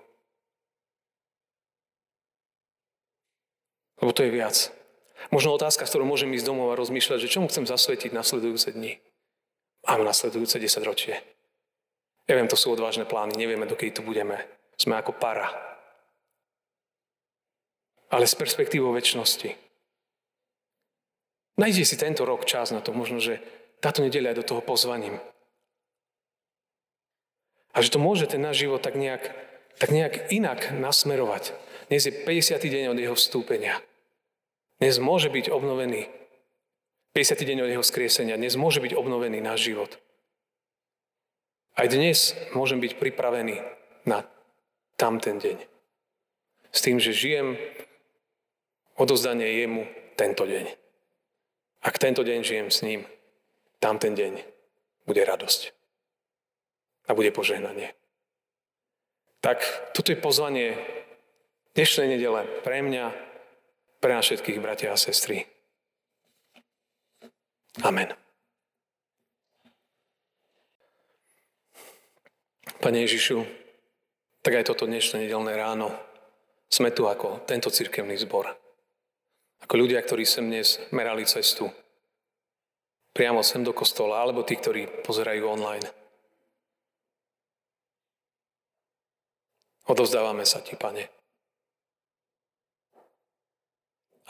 Lebo 3.99 4.12
to 4.15 4.23
je 4.23 4.31
viac. 4.31 4.71
Možno 5.29 5.51
otázka, 5.51 5.83
s 5.83 5.91
ktorou 5.91 6.07
môžem 6.07 6.31
ísť 6.31 6.47
domov 6.47 6.71
a 6.71 6.79
rozmýšľať, 6.79 7.19
že 7.19 7.31
čomu 7.31 7.51
chcem 7.51 7.67
zasvetiť 7.67 8.15
nasledujúce 8.15 8.71
dni 8.71 9.03
a 9.83 9.99
nasledujúce 9.99 10.55
10 10.55 10.88
ročie. 10.88 11.19
Ja 12.25 12.39
viem, 12.39 12.47
to 12.47 12.55
sú 12.55 12.71
odvážne 12.71 13.03
plány, 13.03 13.35
nevieme, 13.35 13.67
dokedy 13.67 13.99
tu 13.99 14.01
budeme. 14.05 14.47
Sme 14.79 14.95
ako 14.95 15.17
para. 15.17 15.51
Ale 18.09 18.25
s 18.25 18.38
perspektívou 18.38 18.95
väčšnosti. 18.95 19.53
Najdi 21.59 21.83
si 21.83 21.99
tento 21.99 22.23
rok 22.23 22.47
čas 22.47 22.71
na 22.71 22.79
to, 22.79 22.95
možno, 22.95 23.19
že 23.19 23.43
táto 23.83 23.99
nedeľa 23.99 24.31
je 24.31 24.39
do 24.39 24.47
toho 24.47 24.62
pozvaním. 24.63 25.19
A 27.75 27.83
že 27.83 27.91
to 27.91 27.99
môže 27.99 28.31
ten 28.31 28.39
náš 28.39 28.63
život 28.63 28.79
tak 28.79 28.95
nejak, 28.95 29.35
tak 29.77 29.89
nejak 29.91 30.31
inak 30.31 30.71
nasmerovať. 30.71 31.51
Dnes 31.91 32.07
je 32.07 32.13
50. 32.13 32.62
deň 32.62 32.85
od 32.93 32.97
jeho 32.97 33.15
vstúpenia. 33.17 33.81
Dnes 34.79 34.95
môže 34.95 35.27
byť 35.27 35.51
obnovený 35.51 36.07
50. 37.11 37.35
deň 37.35 37.67
od 37.67 37.71
jeho 37.75 37.83
skriesenia. 37.83 38.39
Dnes 38.39 38.55
môže 38.55 38.79
byť 38.79 38.95
obnovený 38.95 39.43
náš 39.43 39.67
život. 39.67 39.99
Aj 41.75 41.83
dnes 41.91 42.31
môžem 42.55 42.79
byť 42.79 42.95
pripravený 42.95 43.59
na 44.07 44.23
tamten 44.95 45.35
deň. 45.35 45.59
S 46.71 46.79
tým, 46.79 46.95
že 46.95 47.11
žijem 47.11 47.59
odozdanie 48.95 49.59
jemu 49.59 49.83
tento 50.15 50.47
deň. 50.47 50.71
Ak 51.83 51.99
tento 51.99 52.23
deň 52.23 52.39
žijem 52.39 52.67
s 52.71 52.79
ním, 52.79 53.03
tamten 53.83 54.15
deň 54.15 54.39
bude 55.03 55.27
radosť. 55.27 55.75
A 57.11 57.15
bude 57.19 57.35
požehnanie. 57.35 57.91
Tak 59.43 59.59
toto 59.91 60.15
je 60.15 60.19
pozvanie 60.19 60.79
dnešnej 61.75 62.15
nedele 62.15 62.47
pre 62.63 62.79
mňa, 62.79 63.28
pre 63.99 64.15
nás 64.15 64.25
všetkých 64.25 64.63
bratia 64.63 64.95
a 64.95 64.97
sestry. 64.97 65.45
Amen. 67.83 68.12
Pane 72.79 72.97
Ježišu, 73.03 73.43
tak 74.39 74.55
aj 74.55 74.71
toto 74.71 74.88
dnešné 74.88 75.27
nedelné 75.27 75.53
ráno 75.59 75.91
sme 76.71 76.95
tu 76.95 77.12
ako 77.12 77.43
tento 77.43 77.67
cirkevný 77.67 78.15
zbor. 78.15 78.55
Ako 79.67 79.75
ľudia, 79.75 79.99
ktorí 79.99 80.23
sem 80.23 80.47
dnes 80.47 80.79
merali 80.95 81.27
cestu 81.27 81.67
priamo 83.19 83.43
sem 83.43 83.59
do 83.67 83.75
kostola, 83.75 84.23
alebo 84.23 84.47
tí, 84.47 84.55
ktorí 84.55 85.03
pozerajú 85.03 85.43
online. 85.43 85.83
Odovzdávame 89.91 90.47
sa 90.47 90.63
Ti, 90.63 90.79
Pane. 90.79 91.18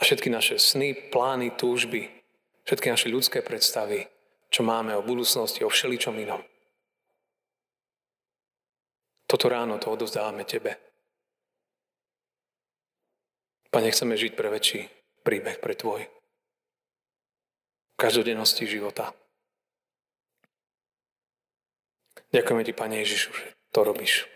A 0.00 0.08
všetky 0.08 0.32
naše 0.32 0.56
sny, 0.56 0.96
plány, 1.12 1.52
túžby, 1.60 2.08
všetky 2.64 2.88
naše 2.88 3.12
ľudské 3.12 3.44
predstavy, 3.44 4.08
čo 4.48 4.64
máme 4.64 4.96
o 4.96 5.04
budúcnosti, 5.04 5.60
o 5.60 5.68
všeličom 5.68 6.16
inom. 6.16 6.40
Toto 9.28 9.46
ráno 9.46 9.78
to 9.78 9.92
odovzdávame 9.92 10.42
Tebe. 10.48 10.74
Pane, 13.70 13.94
chceme 13.94 14.18
žiť 14.18 14.34
pre 14.34 14.50
väčší 14.50 14.90
príbeh, 15.22 15.62
pre 15.62 15.78
Tvoj. 15.78 16.02
V 17.94 17.96
každodennosti 18.00 18.66
života. 18.66 19.14
Ďakujeme 22.34 22.66
Ti, 22.66 22.72
Pane 22.74 22.96
Ježišu, 23.06 23.30
že 23.30 23.46
to 23.70 23.86
robíš. 23.86 24.26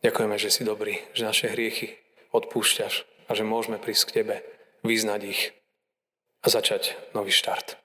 Ďakujeme, 0.00 0.36
že 0.40 0.48
si 0.48 0.62
dobrý, 0.64 1.00
že 1.12 1.28
naše 1.28 1.52
hriechy 1.52 2.00
odpúšťaš, 2.32 3.04
a 3.28 3.30
že 3.32 3.44
môžeme 3.46 3.80
prísť 3.80 4.04
k 4.10 4.14
Tebe, 4.20 4.36
vyznať 4.84 5.20
ich 5.24 5.42
a 6.44 6.52
začať 6.52 6.96
nový 7.16 7.32
štart. 7.32 7.80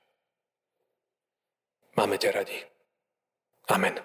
Máme 1.95 2.19
ťa 2.19 2.31
radi. 2.31 2.59
Amen. 3.71 3.99